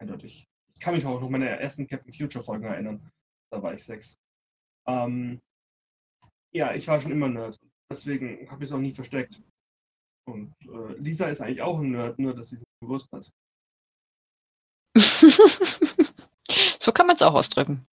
[0.00, 0.46] eindeutig.
[0.74, 3.10] Ich kann mich auch noch an meine ersten Captain Future Folgen erinnern.
[3.52, 4.16] Da war ich sechs.
[4.88, 5.40] Ähm,
[6.52, 7.58] ja, ich war schon immer Nerd.
[7.90, 9.40] Deswegen habe ich es auch nie versteckt.
[10.28, 13.30] Und äh, Lisa ist eigentlich auch ein Nerd, nur dass sie es nicht gewusst hat.
[16.80, 17.86] so kann man es auch ausdrücken.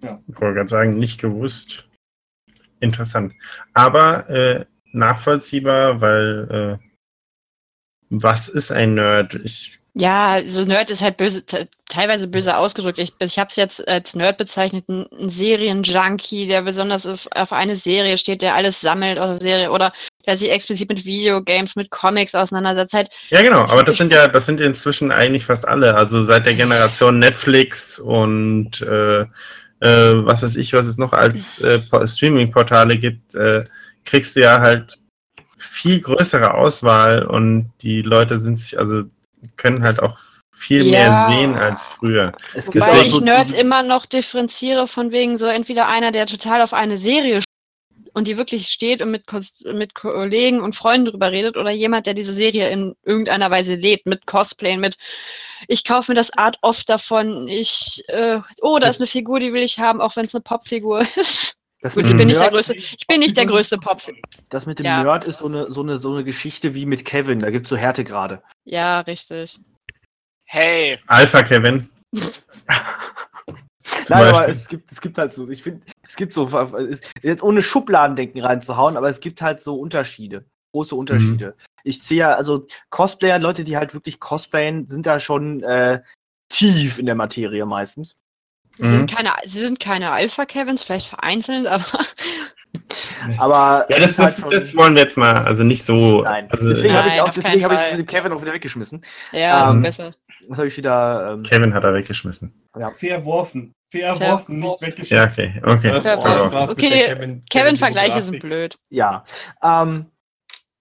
[0.00, 1.88] Ich wollte gerade sagen, nicht gewusst.
[2.80, 3.34] Interessant.
[3.74, 6.86] Aber äh, nachvollziehbar, weil äh,
[8.08, 9.34] was ist ein Nerd?
[9.34, 12.98] Ich, Ja, so Nerd ist halt böse, te- teilweise böse ausgedrückt.
[12.98, 17.52] Ich, ich habe es jetzt als Nerd bezeichnet, ein, ein Serienjunkie, der besonders auf, auf
[17.52, 19.92] eine Serie steht, der alles sammelt aus der Serie oder
[20.26, 22.94] der sich explizit mit Videogames, mit Comics auseinandersetzt.
[22.94, 25.96] Halt, ja, genau, aber das sind ja, das sind inzwischen eigentlich fast alle.
[25.96, 29.26] Also seit der Generation Netflix und äh, äh,
[29.80, 33.64] was weiß ich, was es noch als äh, Po- Streaming-Portale gibt, äh,
[34.04, 34.98] kriegst du ja halt
[35.56, 39.04] viel größere Auswahl und die Leute sind sich, also
[39.56, 40.18] können halt auch
[40.52, 40.90] viel Ja.
[40.90, 42.32] mehr sehen als früher.
[42.54, 46.60] Es wobei ich so- Nerd immer noch differenziere von wegen so entweder einer, der total
[46.62, 47.42] auf eine Serie
[48.12, 49.24] und die wirklich steht und mit,
[49.72, 54.06] mit Kollegen und Freunden drüber redet oder jemand, der diese Serie in irgendeiner Weise lebt,
[54.06, 54.96] mit Cosplay, mit
[55.68, 59.52] ich kaufe mir das Art oft davon, ich, äh, oh, da ist eine Figur, die
[59.52, 61.54] will ich haben, auch wenn es eine Popfigur ist.
[61.82, 63.78] Das Gut, mit ich dem bin nicht der Nerd, größte, ich bin nicht der größte
[63.78, 64.02] Pop.
[64.50, 65.02] das mit dem Ja.
[65.02, 67.40] Nerd ist so eine, so, eine, so eine Geschichte wie mit Kevin.
[67.40, 68.42] Da gibt es so Härtegrade.
[68.64, 69.58] Ja, richtig.
[70.44, 71.88] Hey, Alpha Kevin.
[74.08, 76.44] Nein, aber es gibt, es gibt halt so, ich finde, es gibt so,
[76.76, 81.56] es- jetzt ohne Schubladendenken reinzuhauen, aber es gibt halt so Unterschiede, große Unterschiede.
[81.84, 86.02] Ich sehe ja, also Cosplayer, Leute, die halt wirklich cosplayen, sind da schon äh,
[86.48, 88.16] tief in der Materie meistens.
[88.76, 88.96] Sie Mhm.
[88.98, 91.84] sind keine, sie sind keine Alpha-Kevins, vielleicht vereinzelt, aber
[93.38, 96.22] Aber Ja, es das, ist halt das, das wollen wir jetzt mal, also nicht so.
[96.22, 96.48] Nein.
[96.50, 97.90] Also, deswegen habe ich auch, deswegen habe ich Fall.
[97.96, 99.04] mit dem Kevin auch wieder weggeschmissen.
[99.32, 100.14] ja, ist Ähm, besser.
[100.48, 101.32] Das habe ich wieder.
[101.34, 102.54] Ähm, Kevin hat er weggeschmissen.
[102.96, 103.74] Verworfen.
[103.90, 105.10] Verworfen, nicht weggeschickt.
[105.10, 105.90] Ja, okay, okay.
[105.90, 106.16] Das Ja,
[106.48, 108.24] das Okay, Kevin- Kevin-Vergleiche Kevin-Demografik.
[108.24, 108.78] sind blöd.
[108.88, 109.24] ja.
[109.62, 110.06] Ähm,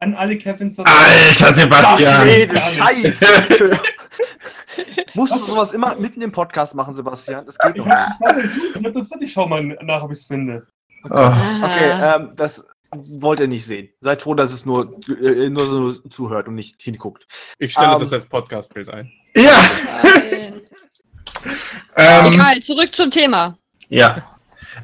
[0.02, 2.28] An alle Kevins da Alter, Sebastian!
[2.72, 3.26] Scheiße!
[5.14, 7.46] Musst du sowas immer mitten im Podcast machen, Sebastian?
[7.46, 9.22] Das geht doch nicht.
[9.22, 10.66] ich schau mal nach, ob ich es finde.
[11.04, 12.16] Oh, Okay, Ah.
[12.16, 13.90] ähm, das wollt ihr nicht sehen.
[14.00, 17.28] Seid froh, dass es nur, äh, nur so zuhört und nicht hinguckt.
[17.58, 19.12] Ich stelle Ähm, das als Podcast-Bild ein.
[19.36, 19.52] ja!
[20.04, 20.62] Nein.
[21.96, 23.58] Ähm, Egal, zurück zum Thema.
[23.90, 24.38] Ja,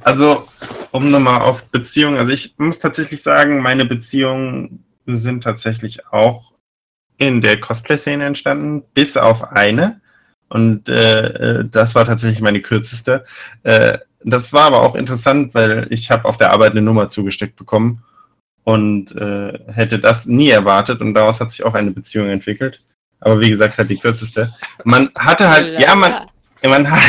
[0.03, 0.47] also
[0.91, 6.53] um nochmal auf Beziehungen, also ich muss tatsächlich sagen, meine Beziehungen sind tatsächlich auch
[7.17, 10.01] in der Cosplay-Szene entstanden, bis auf eine.
[10.49, 13.25] Und äh, äh, das war tatsächlich meine kürzeste.
[13.63, 17.55] Äh, das war aber auch interessant, weil ich habe auf der Arbeit eine Nummer zugesteckt
[17.55, 18.03] bekommen
[18.63, 22.83] und äh, hätte das nie erwartet und daraus hat sich auch eine Beziehung entwickelt.
[23.19, 24.53] Aber wie gesagt, halt die kürzeste.
[24.83, 26.27] Man hatte halt, ja, man,
[26.63, 27.01] man, hat,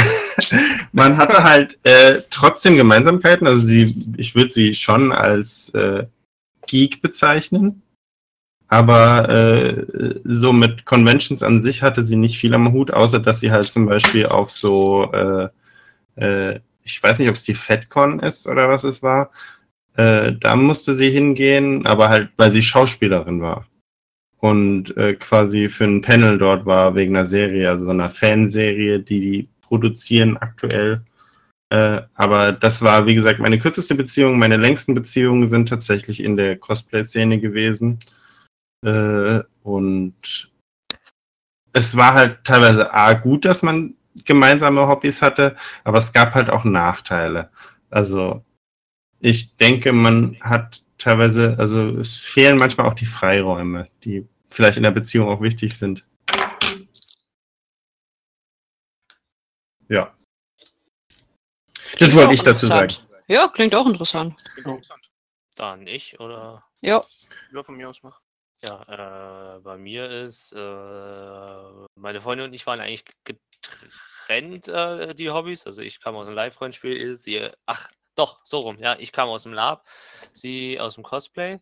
[0.93, 3.47] man hatte halt äh, trotzdem Gemeinsamkeiten.
[3.47, 6.05] Also sie, ich würde sie schon als äh,
[6.67, 7.83] Geek bezeichnen.
[8.69, 9.85] Aber äh,
[10.25, 13.71] so mit Conventions an sich hatte sie nicht viel am Hut, außer dass sie halt
[13.71, 15.49] zum Beispiel auf so, äh,
[16.17, 19.31] äh, ich weiß nicht, ob es die FedCon ist oder was es war.
[19.97, 23.67] Äh, da musste sie hingehen, aber halt, weil sie Schauspielerin war.
[24.39, 29.01] Und äh, quasi für ein Panel dort war wegen einer Serie, also so einer Fanserie,
[29.01, 31.03] die die produzieren aktuell.
[31.71, 34.39] Äh, aber das war, wie gesagt, meine kürzeste Beziehung.
[34.39, 37.99] Meine längsten Beziehungen sind tatsächlich in der Cosplay-Szene gewesen.
[38.85, 40.51] Äh, und
[41.73, 46.49] es war halt teilweise A, gut, dass man gemeinsame Hobbys hatte, aber es gab halt
[46.51, 47.51] auch Nachteile.
[47.91, 48.45] Also
[49.21, 54.85] ich denke, man hat teilweise, also es fehlen manchmal auch die Freiräume, die vielleicht in
[54.85, 56.07] der Beziehung auch wichtig sind.
[59.89, 60.15] Ja.
[61.99, 62.95] Das wollte ich dazu sagen.
[63.29, 64.35] Ja, klingt auch interessant.
[65.57, 66.65] Dann ich oder?
[66.81, 67.05] Ja.
[67.53, 68.21] Ja, von mir aus mach.
[68.63, 70.57] Ja, äh, bei mir ist, äh,
[71.95, 75.67] meine Freundin und ich waren eigentlich getrennt, äh, die Hobbys.
[75.67, 79.43] Also ich kam aus dem Live-Rollenspiel, sie, ach, doch, so rum, ja, ich kam aus
[79.43, 79.87] dem Lab,
[80.33, 81.61] sie aus dem Cosplay.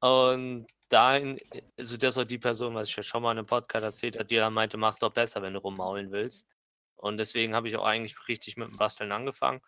[0.00, 1.38] Und dahin,
[1.78, 4.26] also das war die Person, was ich ja schon mal in einem Podcast erzählt habe,
[4.26, 6.48] die dann meinte, mach's doch besser, wenn du rummaulen willst.
[6.96, 9.62] Und deswegen habe ich auch eigentlich richtig mit dem Basteln angefangen.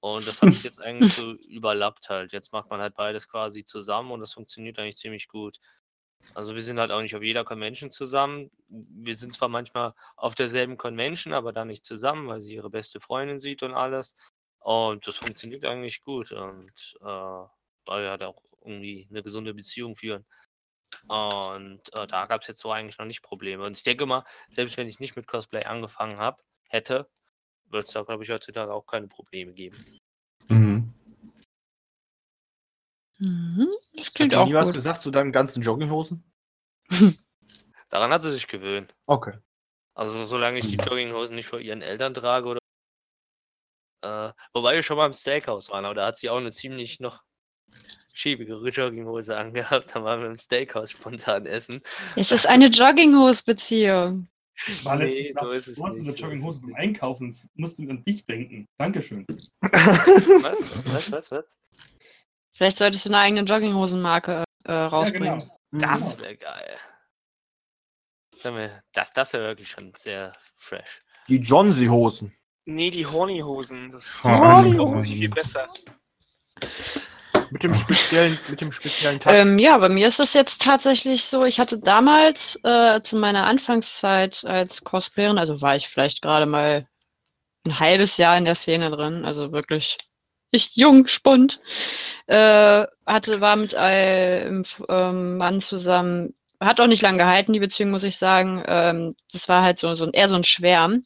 [0.00, 2.32] Und das hat sich jetzt eigentlich so überlappt halt.
[2.32, 5.58] Jetzt macht man halt beides quasi zusammen und das funktioniert eigentlich ziemlich gut.
[6.34, 8.50] Also wir sind halt auch nicht auf jeder Convention zusammen.
[8.68, 13.00] Wir sind zwar manchmal auf derselben Convention, aber dann nicht zusammen, weil sie ihre beste
[13.00, 14.14] Freundin sieht und alles.
[14.58, 16.32] Und das funktioniert eigentlich gut.
[16.32, 17.04] Und äh,
[17.86, 20.26] weil wir halt auch irgendwie eine gesunde Beziehung führen.
[21.08, 23.64] Und äh, da gab es jetzt so eigentlich noch nicht Probleme.
[23.64, 27.08] Und ich denke mal, selbst wenn ich nicht mit Cosplay angefangen habe, hätte,
[27.66, 30.00] wird es da, glaube ich, heutzutage auch keine Probleme geben.
[30.48, 30.92] Mhm.
[33.18, 33.68] Mhm.
[33.94, 36.24] Das Hat klingt sie auch nie was gesagt zu deinen ganzen Jogginghosen?
[37.90, 38.94] Daran hat sie sich gewöhnt.
[39.06, 39.38] Okay.
[39.94, 42.60] Also solange ich die Jogginghosen nicht vor ihren Eltern trage oder
[44.02, 47.00] äh, wobei wir schon mal im Steakhouse waren, aber da hat sie auch eine ziemlich
[47.00, 47.22] noch
[48.12, 49.94] schiebigere Jogginghose angehabt.
[49.94, 51.82] Da waren wir im Steakhouse spontan essen.
[52.16, 54.28] Es ist eine Jogginghose-Beziehung.
[54.84, 56.74] War Nee, so ist es nicht, ist Jogginghose beim.
[56.76, 57.36] Einkaufen.
[57.54, 58.66] Musste an dich denken.
[58.78, 59.26] Dankeschön.
[59.60, 60.70] Was?
[60.86, 61.58] Was, was, was?
[62.56, 65.40] Vielleicht solltest du eine eigene Jogginghosenmarke äh, rausbringen.
[65.40, 65.86] Ja, genau.
[65.92, 66.76] Das wäre geil.
[68.42, 71.02] Das wäre das, das wär wirklich schon sehr fresh.
[71.28, 72.32] Die Johnsy-Hosen.
[72.64, 73.90] Nee, die Horny-Hosen.
[73.90, 74.98] Das Horny-Hosen.
[74.98, 75.68] ist viel besser.
[77.50, 79.32] Mit dem speziellen, mit dem speziellen Touch.
[79.32, 83.44] Ähm, ja, bei mir ist es jetzt tatsächlich so, ich hatte damals äh, zu meiner
[83.44, 86.88] Anfangszeit als Cosplayerin, also war ich vielleicht gerade mal
[87.66, 89.96] ein halbes Jahr in der Szene drin, also wirklich
[90.52, 91.60] nicht jung, spund,
[92.26, 97.90] äh, hatte, war mit einem ähm, Mann zusammen, hat auch nicht lange gehalten, die Beziehung,
[97.90, 98.62] muss ich sagen.
[98.66, 101.04] Ähm, das war halt so, so ein, eher so ein Schwärm.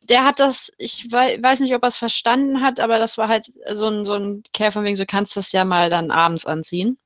[0.00, 3.28] Der hat das, ich wei weiß nicht, ob er es verstanden hat, aber das war
[3.28, 6.46] halt so ein, so ein Kerl von wegen, so kannst das ja mal dann abends
[6.46, 6.98] anziehen.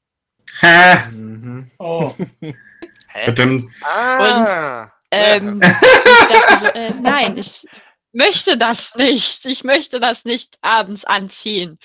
[0.63, 1.71] Ha, Mhm.
[1.79, 2.15] Oh,
[3.09, 3.27] Hä?
[3.27, 3.71] bedimmt.
[3.85, 7.67] Ah, Ähm, ich dachte so, äh, nein, ich
[8.13, 9.45] möchte das nicht.
[9.47, 11.79] Ich möchte das nicht abends anziehen,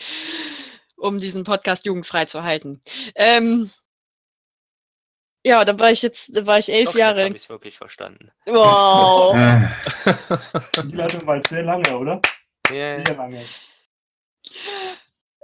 [0.96, 2.82] um diesen Podcast jugendfrei zu halten.
[3.16, 3.72] Ähm,
[5.44, 7.24] ja, da war ich jetzt, da war ich elf Doch, jetzt Jahre.
[7.24, 8.32] habe ich es wirklich verstanden.
[8.46, 9.36] Wow.
[9.36, 12.22] Äh, die Leitung war sehr lange, oder?
[12.70, 13.46] Ja, Sehr lange.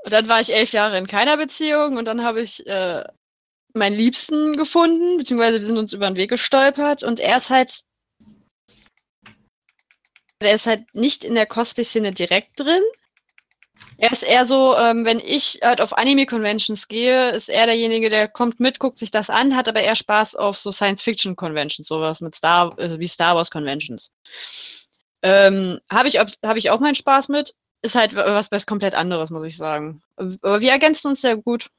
[0.03, 3.03] Und dann war ich elf Jahre in keiner Beziehung und dann habe ich äh,
[3.73, 7.81] meinen Liebsten gefunden, beziehungsweise wir sind uns über den Weg gestolpert und er ist halt.
[10.43, 12.81] Der ist halt nicht in der Cosplay-Szene direkt drin.
[13.97, 18.27] Er ist eher so, ähm, wenn ich halt auf Anime-Conventions gehe, ist er derjenige, der
[18.27, 22.35] kommt mit, guckt sich das an, hat aber eher Spaß auf so Science-Fiction-Conventions, sowas mit
[22.35, 24.11] Star, also wie Star Wars-Conventions.
[25.21, 27.53] Ähm, Habe ich, hab ich auch meinen Spaß mit.
[27.81, 30.01] Ist halt was, was komplett anderes, muss ich sagen.
[30.15, 31.69] Aber wir ergänzen uns sehr gut.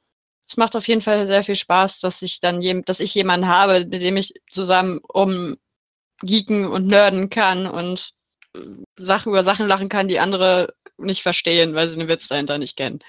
[0.47, 3.49] Es macht auf jeden Fall sehr viel Spaß, dass ich dann jem, dass ich jemanden
[3.49, 5.57] habe, mit dem ich zusammen um
[6.21, 8.13] geeken und nerden kann und
[8.97, 12.77] Sachen über Sachen lachen kann, die andere nicht verstehen, weil sie den Witz dahinter nicht
[12.77, 13.01] kennen.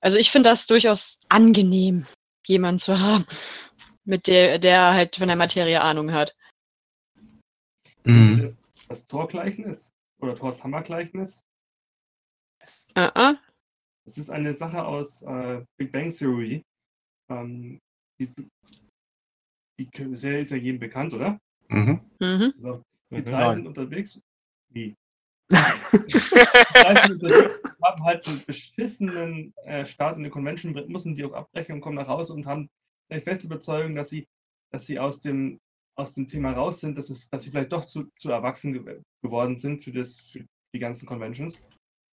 [0.00, 2.06] Also ich finde das durchaus angenehm,
[2.46, 3.26] jemanden zu haben,
[4.04, 6.36] mit der, der halt von der Materie Ahnung hat.
[8.04, 8.40] Mhm.
[8.42, 11.44] Das, das Torgleichnis oder Thors Hammergleichnis.
[12.96, 13.38] Uh -uh.
[14.04, 16.62] Das ist eine Sache aus äh, Big Bang Theory.
[17.30, 17.78] Ähm,
[18.20, 18.32] die,
[19.78, 21.38] die Serie ist ja jedem bekannt, oder?
[21.68, 22.00] Mhm.
[22.18, 22.52] Mhm.
[22.56, 22.82] Also,
[23.16, 23.24] die Mhm.
[23.24, 23.54] drei Nein.
[23.56, 24.22] sind unterwegs.
[24.70, 24.96] Wie?
[25.50, 31.24] die drei sind unterwegs, haben halt einen beschissenen äh, Start in der Convention, müssen die
[31.24, 32.68] auch abbrechen und kommen nach Hause und haben
[33.10, 34.28] eine feste Überzeugung, dass sie,
[34.70, 35.58] dass sie aus dem,
[35.96, 39.00] aus dem Thema raus sind, dass, es, dass sie vielleicht doch zu, zu erwachsen ge
[39.22, 40.44] geworden sind für, das, für
[40.74, 41.62] die ganzen Conventions.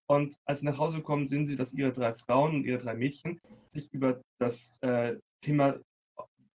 [0.07, 2.93] Und als sie nach Hause kommen, sehen sie, dass ihre drei Frauen und ihre drei
[2.93, 5.79] Mädchen sich über das äh, Thema,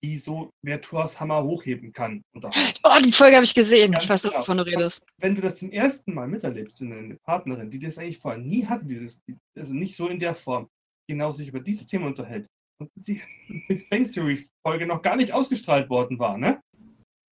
[0.02, 2.22] wie so wer Thors Hammer hochheben kann.
[2.84, 3.92] Oh, die Folge habe ich gesehen.
[3.92, 4.42] Ganz ich weiß nicht, genau.
[4.42, 5.02] wovon du redest.
[5.20, 8.64] Wenn du das zum ersten Mal miterlebst, wenn eine Partnerin, die das eigentlich vorher nie
[8.64, 9.24] hatte, dieses,
[9.56, 10.68] also nicht so in der Form,
[11.08, 12.46] genau sich über dieses Thema unterhält
[12.78, 13.20] und die
[13.68, 16.60] Big Bang Theory Folge noch gar nicht ausgestrahlt worden war, ne?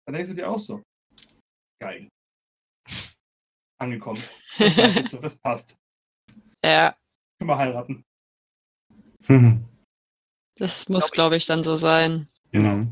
[0.06, 0.82] Dann denkst du dir auch so,
[1.82, 2.10] geil.
[3.80, 4.24] Angekommen.
[4.58, 5.78] Das, so, das passt.
[6.64, 6.96] Ja,
[7.40, 8.04] Können wir heiraten.
[9.28, 9.66] Mhm.
[10.58, 12.28] das muss, glaube ich, dann so sein.
[12.54, 12.86] Genau.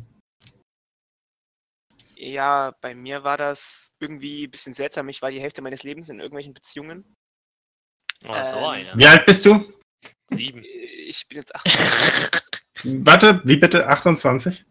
[2.15, 5.09] Ja, bei mir war das irgendwie ein bisschen seltsam.
[5.09, 7.15] Ich war die Hälfte meines Lebens in irgendwelchen Beziehungen.
[8.27, 8.91] Oh, so Ähm, eine.
[8.95, 9.63] Wie alt bist du?
[10.29, 10.63] Sieben.
[10.63, 11.55] Ich bin jetzt
[12.83, 13.05] 18.
[13.05, 13.87] Warte, wie bitte?
[13.87, 14.65] 28?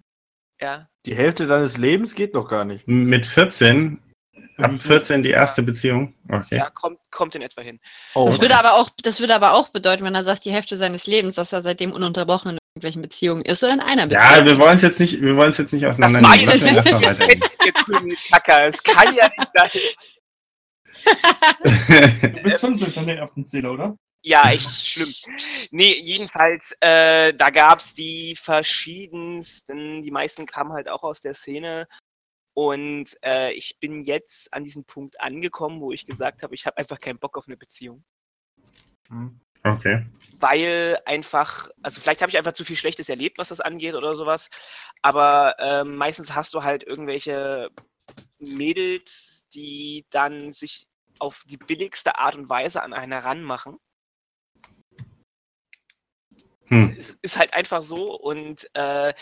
[0.60, 0.86] ja.
[1.06, 2.86] Die Hälfte deines Lebens geht noch gar nicht.
[2.86, 4.02] Mit 14?
[4.58, 6.14] Ab 14 die erste Beziehung?
[6.28, 6.56] Okay.
[6.58, 7.80] ja, kommt, kommt in etwa hin.
[8.14, 10.76] Oh, Das würde aber auch, das würde aber auch bedeuten, wenn er sagt, die Hälfte
[10.76, 14.24] seines Lebens, dass er seitdem ununterbrochen in irgendwelchen Beziehungen ist oder in einer Beziehung.
[14.24, 16.58] Ja, wir wollen es jetzt nicht, wir wollen es jetzt nicht Das auseinandernehmen.
[16.58, 18.16] meine Lassen wir erstmal weitergehen.
[18.30, 19.70] Kacker, es kann ja nicht sein.
[22.22, 23.96] Du bist schon so ein kleiner Erbsenzähler, oder?
[24.22, 25.12] Ja, echt schlimm.
[25.70, 31.88] Nee, jedenfalls, äh, da gab's die verschiedensten, die meisten kamen halt auch aus der Szene.
[32.52, 36.76] Und äh, ich bin jetzt an diesem Punkt angekommen, wo ich gesagt habe, ich habe
[36.76, 38.04] einfach keinen Bock auf eine Beziehung.
[39.64, 40.06] Okay.
[40.38, 44.14] Weil einfach, also vielleicht habe ich einfach zu viel Schlechtes erlebt, was das angeht oder
[44.14, 44.48] sowas.
[45.02, 47.70] Aber ähm, meistens hast du halt irgendwelche
[48.38, 50.86] Mädels, die dann sich
[51.18, 53.78] auf die billigste Art und Weise an einen heranmachen.
[56.70, 56.96] Hm.
[56.96, 59.12] es ist halt einfach so und äh,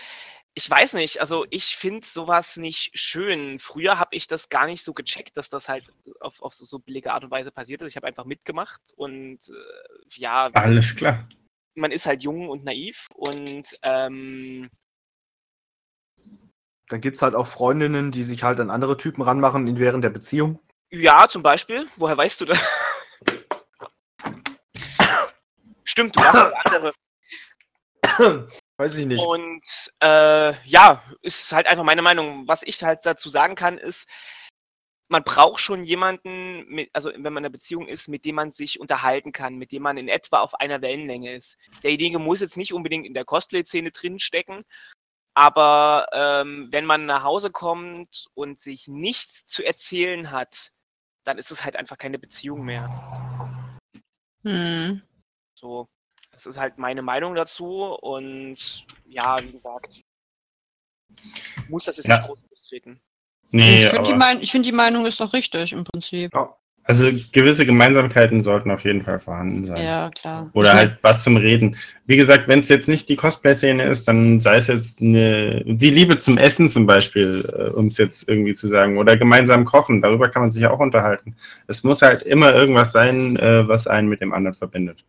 [0.55, 3.59] ich weiß nicht, also ich finde sowas nicht schön.
[3.61, 6.81] Früher habe ich das gar nicht so gecheckt, dass das halt auf, auf so, so
[6.81, 7.91] billige Art und Weise passiert ist.
[7.91, 11.29] Ich habe einfach mitgemacht und äh, ja, Alles klar.
[11.77, 14.69] man ist halt jung und naiv und ähm,
[16.89, 20.03] Dann gibt es halt auch Freundinnen, die sich halt an andere Typen ranmachen in während
[20.03, 20.59] der Beziehung.
[20.91, 22.65] ja, zum Beispiel, woher weißt du das?
[25.85, 26.93] Stimmt, du machst andere.
[28.79, 29.25] Weiß ich nicht.
[29.25, 32.47] Und äh, ja, ist halt einfach meine Meinung.
[32.47, 34.09] Was ich halt dazu sagen kann, ist,
[35.09, 38.51] man braucht schon jemanden, mit, also wenn man in einer Beziehung ist, mit dem man
[38.51, 41.57] sich unterhalten kann, mit dem man in etwa auf einer Wellenlänge ist.
[41.83, 44.65] Derjenige muss jetzt nicht unbedingt in der Cosplay-Szene drinstecken,
[45.35, 50.71] aber ähm, wenn man nach Hause kommt und sich nichts zu erzählen hat,
[51.25, 52.89] dann ist es halt einfach keine Beziehung mehr.
[54.43, 55.03] Hm.
[55.55, 55.89] So,
[56.39, 57.67] das ist halt meine Meinung dazu
[58.01, 60.03] und ja, wie gesagt,
[61.69, 62.19] muss das jetzt Ja.
[62.19, 63.01] nicht groß lostreten.
[63.51, 66.33] Nee, ich finde die, aber, mein ich find, die Meinung ist doch richtig im Prinzip.
[66.85, 69.85] also gewisse Gemeinsamkeiten sollten auf jeden Fall vorhanden sein.
[69.85, 70.49] Ja, klar.
[70.53, 71.77] Oder halt was zum Reden.
[72.07, 75.91] Wie gesagt, wenn es jetzt nicht die Cosplay-Szene ist, dann sei es jetzt eine, die
[75.91, 80.01] Liebe zum Essen zum Beispiel, äh, um es jetzt irgendwie zu sagen, oder gemeinsam kochen,
[80.03, 81.37] darüber kann man sich ja auch unterhalten.
[81.67, 85.05] Es muss halt immer irgendwas sein, äh, was einen mit dem anderen verbindet.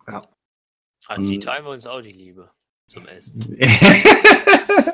[1.10, 1.42] An die Hm.
[1.42, 2.50] teilen wir uns auch die Liebe
[2.90, 3.58] zum Essen.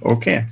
[0.00, 0.46] okay.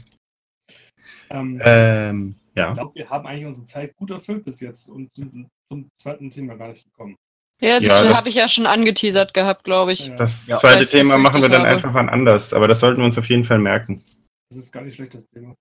[1.31, 2.73] Ähm, Ähm, Ich ja.
[2.73, 6.55] glaube, wir haben eigentlich unsere Zeit gut erfüllt bis jetzt und sind zum zweiten Thema
[6.55, 7.17] gar nicht gekommen.
[7.61, 10.01] Ja, das Ja, das- habe ich ja schon angeteasert gehabt, glaube ich.
[10.07, 10.59] Ja, Das Ja.
[10.59, 11.71] zweite ich Thema machen wir dann habe.
[11.71, 14.03] einfach wann anders, aber das sollten wir uns auf jeden Fall merken.
[14.51, 15.55] das ist gar nicht schlecht, das Thema.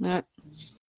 [0.00, 0.22] Ja.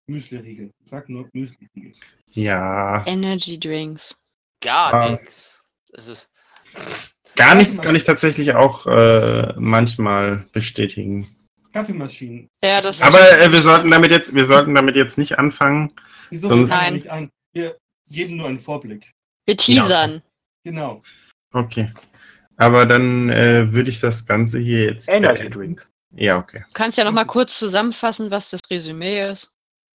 [0.08, 0.70] Müsli-Riegel.
[0.84, 1.94] Ich sag nur Müsli-Riegel.
[2.32, 3.02] Ja.
[3.06, 4.14] Energy Drinks.
[4.62, 5.10] Gar Ah.
[5.12, 5.62] nichts.
[5.94, 6.30] Es ist.
[7.40, 11.26] Gar nichts kann ich tatsächlich auch äh, manchmal bestätigen.
[11.72, 12.48] Kaffeemaschinen.
[12.62, 15.92] Ja, das Aber äh, wir sollten damit jetzt, wir sollten damit jetzt nicht anfangen.
[16.28, 16.94] Wieso Sonst- Nein.
[16.94, 17.30] nicht an?
[17.54, 17.78] Wir
[18.10, 19.10] geben nur einen Vorblick.
[19.46, 20.22] wir teasern.
[20.64, 21.02] Genau.
[21.54, 21.92] Okay.
[22.56, 25.08] Aber dann äh, würde ich das Ganze hier jetzt.
[25.08, 25.48] Energy.
[25.48, 25.90] Drinks.
[26.14, 26.64] Ja, okay.
[26.68, 29.48] Du kannst ja noch mal kurz zusammenfassen, was das Resümee ist.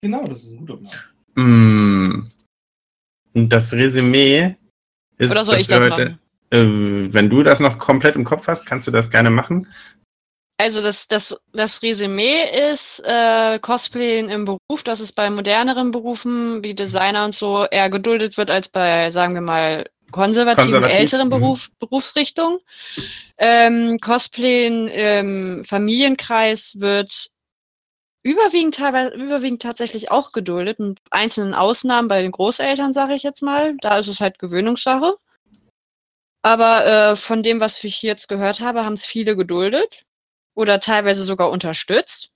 [0.02, 0.94] Genau, das ist ein guter Plan.
[1.34, 2.28] Mm.
[3.34, 4.56] Und das Resümee
[5.18, 6.18] ist, Oder soll ich das heute, machen?
[6.54, 9.68] Äh, wenn du das noch komplett im Kopf hast, kannst du das gerne machen.
[10.56, 16.62] Also das, das, das Resümee ist äh, Cosplayen im Beruf, dass es bei moderneren Berufen
[16.62, 21.26] wie Designer und so eher geduldet wird als bei, sagen wir mal, konservativen, Konservativ, älteren
[21.26, 21.30] mhm.
[21.30, 22.60] Beruf, Berufsrichtungen.
[23.36, 27.30] Ähm, Cosplayen im Familienkreis wird
[28.22, 33.42] überwiegend teilweise überwiegend tatsächlich auch geduldet, mit einzelnen Ausnahmen bei den Großeltern, sage ich jetzt
[33.42, 33.76] mal.
[33.80, 35.16] Da ist es halt Gewöhnungssache.
[36.44, 40.04] Aber äh, von dem, was ich jetzt gehört habe, haben es viele geduldet
[40.54, 42.28] oder teilweise sogar unterstützt.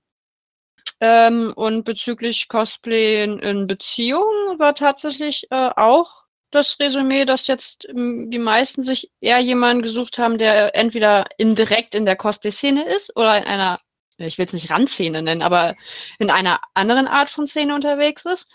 [1.01, 7.87] Ähm, und bezüglich Cosplay in, in Beziehungen war tatsächlich äh, auch das Resümee, dass jetzt
[7.91, 13.15] ähm, die meisten sich eher jemanden gesucht haben, der entweder indirekt in der Cosplay-Szene ist
[13.15, 13.79] oder in einer,
[14.17, 15.77] ich will es nicht Randszene nennen, aber
[16.19, 18.49] in einer anderen Art von Szene unterwegs ist.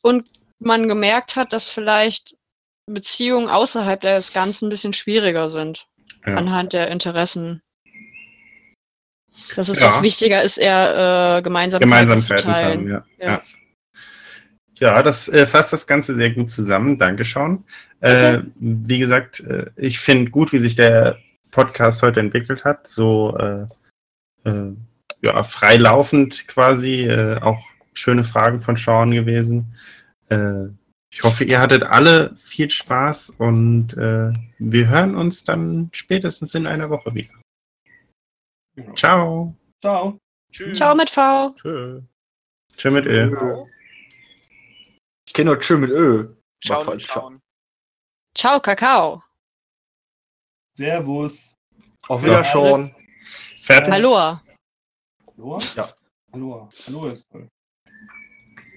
[0.00, 2.37] Und man gemerkt hat, dass vielleicht
[2.88, 5.86] Beziehungen außerhalb des Ganzen ein bisschen schwieriger sind,
[6.26, 6.34] Ja.
[6.36, 7.60] anhand der Interessen.
[9.54, 9.92] Dass es Ja.
[9.92, 13.04] doch wichtiger ist, eher äh, Gemeinsamkeiten, Gemeinsamkeiten zu haben, ja.
[13.20, 13.42] Ja.
[14.80, 16.98] Ja, das äh, fasst das Ganze sehr gut zusammen.
[16.98, 17.64] Danke, Sean.
[18.00, 21.18] Äh, wie gesagt, äh, ich finde gut, wie sich der
[21.50, 22.86] Podcast heute entwickelt hat.
[22.86, 23.66] So äh,
[24.48, 24.72] äh,
[25.20, 27.10] ja, freilaufend quasi.
[27.40, 27.58] Auch
[27.92, 29.74] schöne Fragen von Sean gewesen.
[31.10, 36.66] Ich hoffe, ihr hattet alle viel Spaß und äh, wir hören uns dann spätestens in
[36.66, 37.34] einer Woche wieder.
[38.76, 38.94] Genau.
[38.94, 39.56] Ciao.
[39.80, 40.18] Ciao.
[40.52, 40.76] Tschüss.
[40.76, 41.54] Ciao mit V.
[41.56, 42.02] Tschö.
[42.76, 43.64] Tschö mit Ö.
[45.26, 46.34] Ich kenne nur Tschö mit Ö.
[46.62, 47.06] Falsch.
[47.06, 47.40] schauen.
[48.34, 49.22] Ciao, Kakao.
[50.76, 51.54] Servus.
[52.06, 52.94] Auf Wiederschauen.
[53.62, 53.92] Fertig?
[53.92, 54.38] Hallo.
[55.26, 55.58] Hallo?
[55.74, 55.92] Ja.
[56.32, 56.70] Hallo.
[56.86, 57.48] Hallo ist toll.